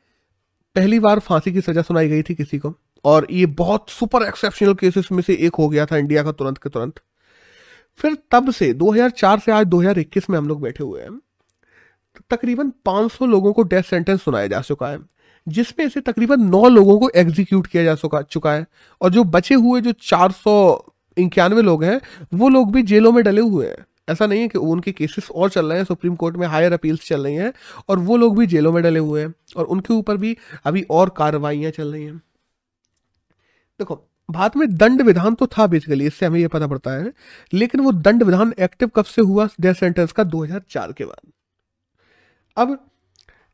पहली 0.76 1.00
बार 1.00 1.20
फांसी 1.20 1.52
की 1.54 1.62
सजा 1.62 1.82
सुनाई 1.82 2.08
गई 2.10 2.24
थी 2.24 2.36
किसी 2.36 2.60
को। 2.60 2.74
और 3.06 3.28
ये 3.32 3.46
बहुत 3.46 3.90
सुपर 3.90 4.24
एक्सेप्शनल 4.24 4.74
केसेस 4.74 5.08
में 5.12 5.22
से 5.24 5.34
एक 5.34 5.56
हो 5.56 5.70
गया 5.70 5.86
था 5.86 5.98
इंडिया 5.98 6.24
का 6.24 6.32
तुरंत 6.32 6.58
के 6.58 6.70
तुरंत। 6.70 7.00
फिर 8.00 8.18
तब 8.32 8.52
से 8.52 8.74
2004 8.74 9.40
से 9.40 9.52
आज 9.52 9.68
2021 9.68 10.30
में 10.30 10.38
हम 10.38 10.48
लोग 10.48 10.62
बैठे 10.62 10.84
हुए 10.84 11.02
हैं, 11.02 11.20
तकरीबन 12.30 12.70
500 12.86 13.26
लोगों 13.26 13.54
को 13.54 13.64
डेथ 13.64 13.84
सेंटेंस 13.84 14.22
सुनाया 14.22 14.48
जा 14.48 14.62
चुका 14.62 14.88
है, 14.88 15.00
जिसमें 15.48 15.90
से 15.90 16.02
तकरीबन 16.02 16.42
9 16.42 16.70
लोगों 16.70 17.00
को 17.00 17.10
एग्जीक्यूट 17.16 17.68
किया 17.68 17.84
जा 17.84 17.96
चुका 17.96 18.22
चुका 18.22 18.54
है, 18.54 18.66
और 19.02 19.10
जो 19.10 19.24
बचे 19.24 19.56
हुए 19.56 19.82
जो 19.82 19.92
चार 19.92 20.32
सौ 20.32 20.86
इक्यानवे 21.18 21.62
लोग 21.62 21.84
हैं, 21.84 22.02
वो 22.34 22.50
लोग 22.50 22.72
भी 22.72 22.84
जेलों 22.84 23.12
में 23.12 23.24
डले 23.24 23.42
हुए 23.42 23.68
हैं। 23.68 23.86
ऐसा 24.10 24.26
नहीं 24.26 24.42
है 24.42 24.48
कि 24.48 24.58
उनके 24.58 24.92
केसेस 24.92 25.30
और 25.36 25.50
चल 25.50 25.66
रहे 25.66 25.78
हैं, 25.78 25.86
सुप्रीम 25.86 26.16
कोर्ट 26.16 26.38
में 26.38 26.48
हायर 26.48 26.74
अपील्स 26.74 27.08
चल 27.08 27.24
रही 27.24 27.36
हैं, 27.36 27.54
और 27.90 28.00
वो 28.00 28.18
लोग 28.18 28.40
भी 28.40 28.48
जेलों 28.48 28.74
में 28.74 28.84
डले 28.84 29.00
हुए 29.00 29.22
हैं, 29.22 29.34
और 29.58 29.66
उनके 29.66 29.94
ऊपर 29.94 30.18
भी 30.18 30.38
अभी 30.66 30.82
और 30.90 31.10
कार्रवाइयाँ 31.10 31.72
चल 31.72 31.92
रही 31.92 32.06
हैं। 32.06 32.22
देखो 33.80 33.96
भारत 34.32 34.56
में 34.58 34.68
दंड 34.76 35.02
विधान 35.02 35.36
तो 35.36 35.46
था 35.48 35.66
बेसिकली 35.68 36.06
इससे 36.06 36.26
हमें 36.26 36.40
यह 36.40 36.48
पता 36.48 36.68
पड़ता 36.68 36.92
है। 36.92 37.14
लेकिन 37.54 37.82
वो 37.82 37.92
दंड 37.92 38.24
विधान 38.24 38.54
एक्टिव 38.60 38.88
कब 38.88 39.06
से 39.06 39.22
हुआ? 39.22 39.48
डेथ 39.62 39.74
सेंटेंस 39.74 40.12
का 40.12 40.24
2004 40.24 40.92
के 40.94 41.06
बाद। 41.06 41.32
अब, 42.58 42.78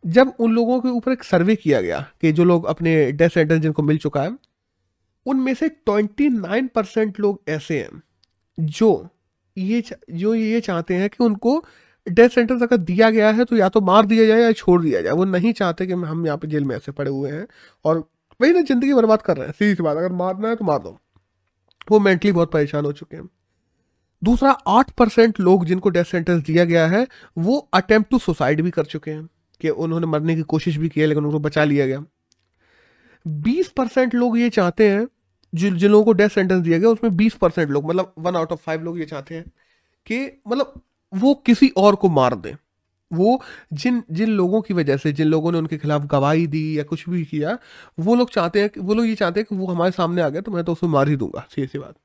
जब 0.05 0.33
उन 0.39 0.51
लोगों 0.53 0.79
के 0.81 0.89
ऊपर 0.89 1.11
एक 1.11 1.23
सर्वे 1.23 1.55
किया 1.55 1.81
गया 1.81 1.99
कि 2.21 2.31
जो 2.31 2.43
लोग 2.43 2.65
अपने 2.65 3.11
डेथ 3.11 3.29
सेंटेंस 3.29 3.61
जिनको 3.61 3.83
मिल 3.83 3.97
चुका 3.97 4.21
है, 4.21 4.37
उनमें 5.25 5.53
से 5.53 5.69
29 5.87 6.67
परसेंट 6.75 7.19
लोग 7.19 7.41
ऐसे 7.47 7.79
हैं, 7.79 8.01
जो 8.59 9.07
ये 9.57 9.83
जो 10.11 10.35
ये 10.35 10.61
चाहते 10.61 10.95
हैं 10.95 11.09
कि 11.09 11.23
उनको 11.23 11.63
डेथ 12.07 12.29
सेंटेंस 12.29 12.61
अगर 12.63 12.77
दिया 12.77 13.09
गया 13.09 13.31
है 13.31 13.45
तो 13.45 13.55
या 13.55 13.69
तो 13.69 13.81
मार 13.81 14.05
दिया 14.05 14.25
जाए 14.27 14.41
या 14.41 14.51
छोड़ 14.51 14.81
दिया 14.81 15.01
जाए। 15.01 15.13
वो 15.13 15.25
नहीं 15.25 15.53
चाहते 15.53 15.87
कि 15.87 15.93
हम 15.93 16.25
यहाँ 16.25 16.37
पे 16.37 16.47
जेल 16.47 16.65
में 16.65 16.75
ऐसे 16.75 16.91
पड़े 16.91 17.11
हुए 17.11 17.31
हैं 17.31 17.47
और 17.85 18.09
वही 18.39 18.53
ना 18.53 18.61
ज़िंदगी 18.61 18.93
बर्बाद 18.93 19.21
कर 19.21 19.37
रहे 19.37 19.45
हैं, 19.47 19.53
सीधी 19.53 19.75
सी 19.75 19.83
बात, 19.83 19.97
अगर 19.97 20.11
मारना 20.11 20.49
है 20.49 20.55
तो 20.55 20.65
मार 20.65 20.79
दो। 20.79 20.97
वो 21.91 21.99
मेंटली 21.99 22.31
बहुत 22.31 22.51
परेशान 22.51 22.85
हो 22.85 22.91
चुके 22.91 23.17
हैं। 23.17 23.29
दूसरा, 24.21 24.51
आठ 24.51 24.91
परसेंट 24.91 25.39
लोग 25.39 25.65
जिनको 25.65 25.89
डेथ 25.89 26.03
सेंटेंस 26.03 26.43
दिया 26.43 26.65
गया 26.65 26.87
है, 26.87 27.05
वो 27.37 27.57
अटेम्प्ट 27.73 28.09
टू 28.11 28.19
सुसाइड 28.19 28.61
भी 28.61 28.71
कर 28.71 28.85
चुके 28.85 29.11
हैं, 29.11 29.27
कि 29.61 29.69
उन्होंने 29.69 30.07
मरने 30.07 30.35
की 30.35 30.41
कोशिश 30.41 30.77
भी 30.77 30.89
की 30.89 31.01
है, 31.01 31.07
लेकिन 31.07 31.25
उनको 31.25 31.39
बचा 31.39 31.63
लिया 31.63 31.85
गया। 31.87 32.03
बीस 33.25 33.69
परसेंट 33.69 34.15
लोग 34.15 34.37
ये 34.37 34.49
चाहते 34.49 34.89
हैं, 34.89 35.07
जिन 35.53 35.77
जिन 35.77 35.91
लोगों 35.91 36.05
को 36.05 36.11
डेथ 36.11 36.29
सेंटेंस 36.29 36.61
दिया 36.63 36.77
गया, 36.77 36.89
उसमें 36.89 37.15
बीस 37.17 37.33
परसेंट 37.33 37.69
लोग 37.69 37.89
मतलब 37.89 38.13
वन 38.19 38.35
आउट 38.35 38.51
ऑफ़ 38.51 38.59
फाइव 38.59 38.83
लोग 38.83 38.99
ये 38.99 39.05
चाहते 39.05 39.35
हैं, 39.35 39.45
कि 40.07 40.41
मतलब 40.47 40.81
वो 41.13 41.33
किसी 41.33 41.67
और 41.77 41.95
को 41.95 42.09
मार 42.09 42.35
दें। 42.35 42.55
वो 43.11 43.39
जिन 43.73 44.03
जिन 44.11 44.29
लोगों 44.31 44.61
की 44.61 44.73
वजह 44.73 44.97
से, 44.97 45.11
जिन 45.13 45.27
लोगों 45.27 45.51
ने 45.51 45.57
उनके 45.57 45.77
खिलाफ 45.77 46.05
गवाही 46.07 46.45
दी 46.47 46.77
या 46.77 46.83
कुछ 46.85 47.07
भी 47.09 47.23
किया, 47.25 47.57
वो 47.99 48.15
लोग 48.15 48.29
चाहते 48.31 48.61
हैं 48.61 48.69
वो 48.79 48.93
लोग 48.93 49.05
ये 49.07 49.15
चाहते 49.15 49.39
हैं 49.39 49.47
कि 49.49 49.55
वो 49.55 49.67
हमारे 49.67 49.91
सामने 49.93 50.21
आ 50.21 50.29
गया 50.29 50.41
तो 50.41 50.51
मैं 50.51 50.63
तो 50.65 50.71
उसमें 50.71 50.89
मार 50.91 51.09
ही 51.09 51.15
दूँगा। 51.17 51.45
सीधी 51.49 51.67
सी 51.67 51.79
बात। 51.79 51.95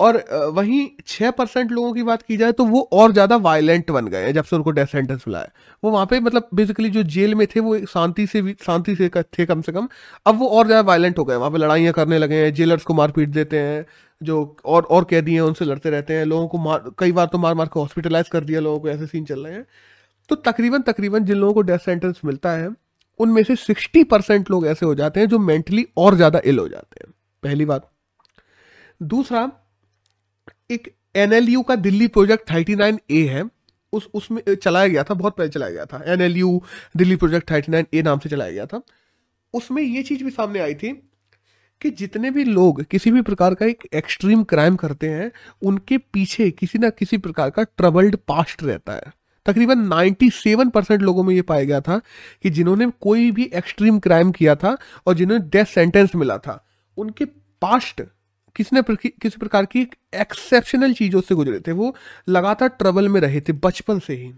और 0.00 0.16
वहीं 0.54 0.86
छः 1.06 1.30
परसेंट 1.30 1.70
लोगों 1.72 1.92
की 1.92 2.02
बात 2.02 2.22
की 2.22 2.36
जाए 2.36 2.52
तो 2.52 2.64
वो 2.66 2.80
और 2.92 3.12
ज़्यादा 3.12 3.36
वायलेंट 3.38 3.90
बन 3.90 4.06
गए 4.08 4.22
हैं 4.24 4.32
जब 4.34 4.44
से 4.44 4.56
उनको 4.56 4.70
डेथ 4.70 4.86
सेंटेंस 4.86 5.24
मिला 5.28 5.40
वो 5.82 5.90
वहाँ 5.90 6.06
पे 6.06 6.20
मतलब 6.20 6.48
बेसिकली 6.54 6.90
जो 6.90 7.02
जेल 7.04 7.34
में 7.34 7.46
थे, 7.46 7.60
वो 7.60 7.78
शांति 7.86 8.26
से 8.26 8.42
भी, 8.42 8.54
शांति 8.62 8.94
से 8.96 9.08
थे 9.30 9.46
कम 9.46 9.62
से 9.62 9.72
कम, 9.72 9.88
अब 10.26 10.38
वो 10.38 10.46
और 10.48 10.66
ज़्यादा 10.66 10.86
वायलेंट 10.88 11.18
हो 11.18 11.24
गए 11.24 11.36
वहाँ 11.36 11.50
पे 11.50 11.58
लड़ाइयाँ 11.58 11.92
करने 11.94 12.18
लगे 12.18 12.36
हैं 12.36 12.52
जेलर्स 12.54 12.84
को 12.84 12.94
मारपीट 12.94 13.28
देते 13.30 13.58
हैं 13.60 13.84
जो 14.22 14.56
और 14.64 14.82
और 14.82 15.04
कैदी 15.04 15.34
हैं, 15.34 15.40
उनसे 15.40 15.64
लड़ते 15.64 15.90
रहते 15.90 16.14
हैं, 16.14 16.24
लोगों 16.24 16.48
को 16.48 16.58
मार, 16.58 16.90
कई 16.98 17.12
बार 17.12 17.26
तो 17.26 17.38
मार 17.38 17.54
मार 17.54 17.66
के 17.66 17.80
हॉस्पिटलाइज 17.80 18.28
कर 18.28 18.44
दिया, 18.44 18.60
लोगों 18.60 18.80
को 18.80 18.88
ऐसे 18.88 19.06
सीन 19.06 19.24
चल 19.24 19.44
रहे 19.44 19.54
हैं। 19.54 19.66
तो 20.28 20.34
तकरीबन 20.36 20.82
तकरीबन 20.82 21.24
जिन 21.24 21.36
लोगों 21.36 21.54
को 21.54 21.62
डेथ 21.62 21.78
सेंटेंस 21.78 22.20
मिलता 22.24 22.52
है, 22.52 22.68
उनमें 23.20 23.42
से 23.44 23.56
सिक्सटी 23.56 24.04
परसेंट 24.04 24.50
लोग 24.50 24.66
ऐसे 24.66 24.86
हो 24.86 24.94
जाते 24.94 25.20
हैं 25.20 25.28
जो 25.28 25.38
मेंटली 25.38 25.86
और 25.96 26.14
ज़्यादा 26.14 26.40
इल 26.44 26.58
हो 26.58 26.68
जाते 26.68 27.04
हैं। 27.04 27.14
पहली 27.42 27.64
बात। 27.64 27.90
दूसरा, 29.02 29.50
एक 30.70 30.94
एनएलयू 31.16 31.62
का 31.62 31.76
Delhi 31.76 32.06
project 32.06 32.50
thirty 32.50 32.74
nine 32.74 33.00
A 33.10 33.24
है। 33.24 33.44
उस, 33.92 34.08
उसमें, 34.14 34.54
चलाया 34.54 34.88
गया 34.88 35.04
था, 35.04 35.14
बहुत 35.14 35.36
पहले 35.36 35.48
चलाया 35.48 35.72
गया 35.72 35.84
था। 35.84 36.02
NLU 36.06 36.62
Delhi 36.96 37.16
project 37.16 37.50
thirty 37.50 37.72
nine 37.72 37.86
A 37.94 38.02
नाम 38.02 38.18
से 38.18 38.28
चलाया 38.28 38.52
गया 38.52 38.66
था। 38.66 38.82
उसमें 39.54 39.82
ये 39.82 40.02
चीज़ 40.02 40.24
भी 40.24 40.30
सामने 40.30 40.60
आई 40.60 40.74
थी 40.74 41.09
कि 41.82 41.90
जितने 41.90 42.30
भी 42.30 42.44
लोग 42.44 42.82
किसी 42.84 43.10
भी 43.10 43.22
प्रकार 43.22 43.54
का 43.54 43.66
एक 43.66 43.88
एक्सट्रीम 43.92 44.42
क्राइम 44.42 44.76
करते 44.76 45.08
हैं, 45.08 45.30
उनके 45.62 45.98
पीछे 45.98 46.50
किसी 46.50 46.78
ना 46.78 46.90
किसी 46.90 47.18
प्रकार 47.18 47.50
का 47.50 47.62
ट्रबल्ड 47.62 48.16
पास्ट 48.28 48.62
रहता 48.62 48.92
है। 48.92 49.12
तकरीबन 49.46 49.78
97 49.78 50.70
परसेंट 50.70 51.02
लोगों 51.02 51.22
में 51.22 51.34
ये 51.34 51.42
पाया 51.42 51.64
गया 51.64 51.80
था 51.80 52.00
कि 52.42 52.50
जिन्होंने 52.50 52.90
कोई 53.00 53.30
भी 53.30 53.50
एक्सट्रीम 53.54 53.98
क्राइम 53.98 54.32
किया 54.32 54.54
था 54.54 54.76
और 55.06 55.14
जिन्होंने 55.14 55.44
डेथ 55.44 55.64
सेंटेंस 55.64 56.14
मिला 56.14 56.38
था, 56.38 56.66
उनके 56.96 57.24
पास्ट 57.62 58.02
किसी 58.56 58.76
ने 58.76 58.82
किसी 58.96 59.38
प्रकार 59.38 59.64
की 59.64 59.80
एक्सेप्शनल 60.14 60.92
चीज़ों 60.92 61.20
से 61.20 61.34
गुजरे 61.34 61.60
थे। 61.60 61.72
वो 61.72 61.94
लगातार 62.28 62.68
ट्रबल 62.68 63.08
में 63.08 63.20
रहे 63.20 63.40
थे, 63.40 63.52
बचपन 63.52 63.98
से 63.98 64.14
ही। 64.14 64.32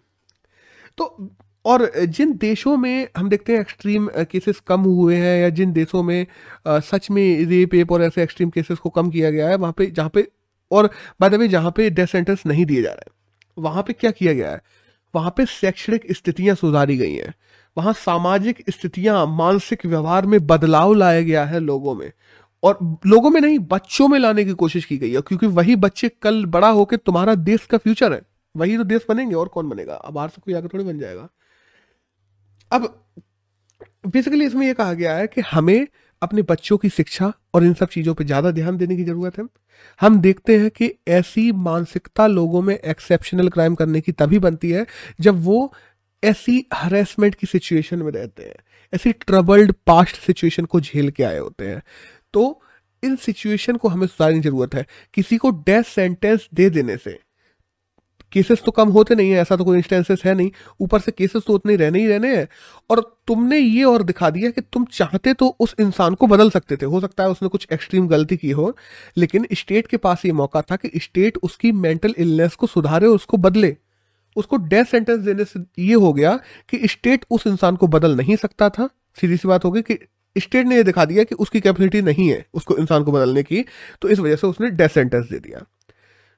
तो 0.99 1.31
और 1.65 1.93
जिन 1.99 2.37
देशों 2.37 2.77
में 2.77 3.09
हम 3.17 3.29
देखते 3.29 3.53
हैं 3.53 3.61
एक्सट्रीम 3.61 4.09
केसेस 4.09 4.61
कम 4.61 4.81
हुए 4.81 5.17
हैं 5.17 5.43
या 5.43 5.49
जिन 5.49 5.73
देशों 5.73 6.03
में 6.03 6.27
आ, 6.67 6.79
सच 6.81 7.11
में 7.11 7.45
रेप 7.47 7.75
एप 7.75 7.93
और 7.93 8.03
ऐसे 8.03 8.23
एक्सट्रीम 8.23 8.51
केसेस 8.51 8.79
को 8.79 8.91
कम 8.91 9.11
किया 9.11 9.31
गया 9.31 9.49
है 9.49 9.57
वहाँ 9.57 9.73
पे 9.73 9.87
जहाँ 9.87 10.11
पे 10.11 10.29
और 10.71 10.91
बाद 11.21 11.35
में 11.35 11.49
जहाँ 11.51 11.73
पे 11.77 11.91
डेथ 11.91 12.07
सेंटेंस 12.07 12.43
नहीं 12.47 12.67
दिए 12.67 12.83
जा 12.83 12.91
रहे 12.91 13.03
हैं 13.07 13.13
वहाँ 13.59 13.83
पे 13.83 13.93
क्या 13.93 14.11
किया 14.11 14.33
गया 14.33 14.51
है? 14.51 14.61
वहाँ 15.15 15.35
पे 15.37 15.47
शैक्षणिक 15.47 16.13
स्थितियाँ 16.13 16.57
सुधारी 16.57 16.97
गई 16.97 17.15
हैं। 17.15 17.35
वहाँ 17.77 17.93
सामाजिक 17.93 18.65
स्थितियाँ 18.71 19.27
मानसिक 19.27 19.87
व्यवहार 19.87 20.27
में 20.27 20.47
बदलाव 20.47 20.95
लाया 20.95 21.21
गया 21.21 21.45
है 21.45 21.61
लोगों 21.61 21.95
में। 21.95 22.13
और 22.63 22.79
लोगों 23.07 23.31
में 23.31 23.41
नहीं 23.41 23.59
बच्चों 23.59 24.09
में 24.09 24.19
लाने 24.19 24.45
की 24.45 24.53
कोशिश 24.53 24.85
की 24.85 24.99
गई 24.99 25.13
है 25.13 25.21
क्योंकि 25.21 25.47
वही 25.47 25.77
बच्चे 25.77 26.09
कल 26.23 26.45
बड़ा 26.47 26.69
होकर 26.69 26.97
तुम्हारा 26.97 27.35
देश 27.35 27.67
का 27.67 27.79
फ्यूचर 27.79 28.13
है। 28.13 28.23
वही 28.57 28.77
तो 28.77 28.85
देश 28.85 29.07
बनेंगे 29.09 29.35
और 29.35 29.49
कौन 29.49 29.69
बनेगा? 29.69 29.95
अब 29.95 30.15
बाहर 30.15 30.29
से 30.29 30.43
कोई 30.45 30.55
आगे 30.55 30.69
थोड़ी 30.69 30.85
बन 30.85 30.99
जाएगा। 30.99 31.29
अब 32.73 32.85
बेसिकली 34.07 34.45
इसमें 34.47 34.67
यह 34.67 34.73
कहा 34.73 34.93
गया 34.95 35.17
है 35.17 35.27
कि 35.27 35.41
हमें 35.43 35.87
अपने 36.23 36.43
बच्चों 36.43 36.77
की 36.79 36.89
शिक्षा 36.89 37.33
और 37.55 37.65
इन 37.65 37.75
सब 37.75 37.89
चीज़ों 37.89 38.15
पे 38.15 38.25
ज़्यादा 38.25 38.51
ध्यान 38.51 38.77
देने 38.77 38.97
की 38.97 39.05
ज़रूरत 39.05 39.39
है। 39.39 39.45
हम 40.01 40.21
देखते 40.21 40.59
हैं 40.59 40.71
कि 40.71 40.93
ऐसी 41.11 41.51
मानसिकता 41.61 42.27
लोगों 42.27 42.63
में 42.63 42.75
एक्सेप्शनल 42.75 43.49
क्राइम 43.49 43.75
करने 43.75 44.01
की 44.01 44.13
तभी 44.13 44.39
बनती 44.39 44.71
है 44.71 44.87
जब 45.21 45.43
वो 45.45 45.73
ऐसी 46.23 46.65
हरेसमेंट 46.75 47.35
की 47.35 47.47
सिचुएशन 47.47 48.03
में 48.03 48.11
रहते 48.13 48.43
हैं, 48.43 48.55
ऐसी 48.93 49.13
ट्रबल्ड 49.13 49.73
पास्ट 49.87 50.17
सिचुएशन 50.17 50.65
को 50.65 50.81
झेल 50.81 51.11
के 51.11 51.23
आए 51.25 51.39
होते 51.39 51.69
हैं। 51.69 51.83
तो 52.35 52.63
इन 53.03 53.17
सिचुएशन 53.17 53.77
को 53.77 53.89
हमें 53.89 54.07
सुधारने 54.07 54.41
की 54.41 54.49
ज़रूरत 54.49 54.75
है। 54.75 54.87
किसी 55.15 55.37
को 55.37 55.51
डेथ 55.67 55.83
सेंटेंस 55.85 56.49
दे 56.55 56.69
देने 56.71 56.97
से 56.97 57.19
केसेस 58.33 58.63
तो 58.65 58.73
कम 58.73 58.89
होते 58.89 59.15
नहीं 59.15 59.31
है, 59.31 59.41
ऐसा 59.41 59.57
तो 59.57 59.65
कोई 59.65 59.77
इंस्टेंसेस 59.77 60.23
है 60.25 60.35
नहीं। 60.35 60.51
ऊपर 60.81 61.01
से 61.01 61.13
केसेस 61.13 61.43
तो 61.47 61.53
उतने 61.53 61.77
रहने 61.77 62.01
ही 62.01 62.07
रहने 62.07 62.37
हैं। 62.37 62.47
और 62.91 63.01
तुमने 63.27 63.59
ये 63.59 63.85
और 63.85 64.03
दिखा 64.03 64.31
दिया 64.31 64.51
कि 64.51 64.61
तुम 64.63 64.85
चाहते 64.93 65.35
तो 65.35 65.49
उस 65.61 65.75
इंसान 65.81 66.15
को 66.15 66.27
बदल 66.27 66.51
सकते 66.51 66.77
थे। 66.77 66.87
हो 66.87 67.01
सकता 67.01 67.23
है 67.23 67.31
उसने 67.31 67.49
कुछ 67.49 67.67
एक्सट्रीम 67.73 68.09
गलती 68.09 68.37
की 68.37 68.51
हो, 68.51 68.75
लेकिन 69.17 69.47
स्टेट 69.55 69.87
के 69.87 69.97
पास 69.99 70.25
ये 70.27 70.33
मौका 70.35 70.63
था 70.63 70.77
कि 70.77 70.91
स्टेट 70.97 71.39
उसकी 71.43 71.73
मेंटल 71.75 72.15
इलनेस 72.19 72.55
को 72.55 72.67
सुधारे 72.69 73.07
और 73.07 73.15
उसको 73.15 73.37
बदले। 73.39 73.77
उसको 74.37 74.57
डेथ 74.59 74.85
सेंटेंस 74.85 75.19
देने 75.21 75.45
से 75.45 75.61
ये 75.79 75.95
हो 75.95 76.13
गया 76.13 76.39
कि 76.71 76.89
स्टेट 76.89 77.25
उस 77.31 77.47
इंसान 77.47 77.77
को 77.77 77.87
बदल 77.89 78.17
नहीं 78.17 78.37
सकता 78.37 78.69
था। 78.69 78.89
सीधी 79.19 79.37
सी 79.37 79.49
बात 79.49 79.65
हो 79.65 79.71
गई 79.71 79.83
कि 79.83 79.99
स्टेट 80.37 80.67
ने 80.67 80.77
ये 80.77 80.83
दिखा 80.83 81.05
दिया 81.05 81.25
कि 81.25 81.35
उसकी 81.35 81.61
कैपेसिटी 81.61 82.01
नहीं 82.03 82.29
है 82.29 82.45
उसको 82.55 82.77
इंसान 82.77 83.03
को 83.05 83.13
बदलने 83.13 83.43
की 83.43 83.65
तो 84.03 84.09
इस 84.09 84.19
वजह 84.19 84.37
से 84.37 84.47
उसने 84.47 84.71
डेथ 84.71 84.89
सेंटेंस 84.89 85.27
दे 85.31 85.39
दिया। 85.39 85.65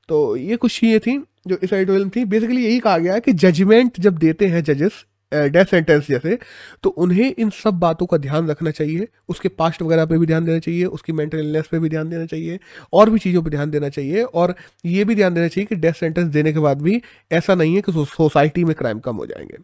तो 0.08 0.36
ये 0.36 0.56
कुछ 0.56 0.78
चीज़ें 0.80 1.00
थी। 1.00 1.16
जो 1.46 1.58
इस 1.62 1.72
एडिटोरियल 1.72 2.08
थी 2.08 2.24
बेसिकली 2.24 2.64
यही 2.64 2.78
कहा 2.78 2.98
गया 2.98 3.14
है 3.14 3.20
कि 3.20 3.32
जजमेंट 3.32 4.00
जब 4.00 4.18
देते 4.18 4.46
हैं 4.46 4.62
जजेस 4.64 5.04
डेथ 5.32 5.64
सेंटेंस 5.64 6.06
जैसे 6.08 6.38
तो 6.82 6.88
उन्हें 6.90 7.34
इन 7.38 7.50
सब 7.50 7.74
बातों 7.74 8.06
का 8.06 8.16
ध्यान 8.16 8.48
रखना 8.48 8.70
चाहिए, 8.70 9.08
उसके 9.28 9.48
पास्ट 9.48 9.82
वगैरह 9.82 10.06
पे 10.06 10.18
भी 10.18 10.26
ध्यान 10.26 10.44
देना 10.44 10.58
चाहिए, 10.58 10.84
उसकी 10.84 11.12
मेंटल 11.12 11.38
इलनेस 11.38 11.66
पे 11.66 11.78
भी 11.78 11.88
ध्यान 11.88 12.08
देना 12.08 12.26
चाहिए, 12.26 12.58
और 12.92 13.10
भी 13.10 13.18
चीज़ों 13.18 13.42
पे 13.42 13.50
ध्यान 13.50 13.70
देना 13.70 13.88
चाहिए, 13.88 14.22
और 14.22 14.54
ये 14.84 15.04
भी 15.04 15.14
ध्यान 15.14 15.34
देना 15.34 15.48
चाहिए 15.48 15.66
कि 15.66 15.74
डेथ 15.74 15.92
सेंटेंस 15.92 16.28
देने 16.28 16.52
के 16.52 16.58
बाद 16.58 16.82
भी 16.82 17.00
ऐसा 17.32 17.54
नहीं 17.54 17.74
है 17.74 17.80
कि 17.80 17.92
सोसाइटी 17.92 18.64
में 18.64 18.74
क्राइम 18.74 18.98
कम 18.98 19.16
हो 19.16 19.26
जाएँगे। 19.26 19.58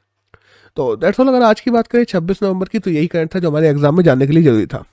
तो 0.76 0.96
दैट्स 0.96 1.20
ऑल 1.20 1.28
अगर 1.28 1.42
आज 1.42 1.60
की 1.60 1.70
बात 1.70 1.86
करें 1.86 2.04
26 2.04 2.42
नवंबर 2.42 2.68
की 2.68 2.78
तो 2.78 2.90
यही 2.90 3.06
करंट 3.06 3.34
था 3.34 3.38
जो 3.38 3.50
हमारे 3.50 3.68
एग्ज़ाम 3.68 3.96
में 3.96 4.04
जानने 4.04 4.26
के 4.26 4.32
लिए 4.32 4.42
ज़रूरी 4.42 4.66
था। 4.66 4.84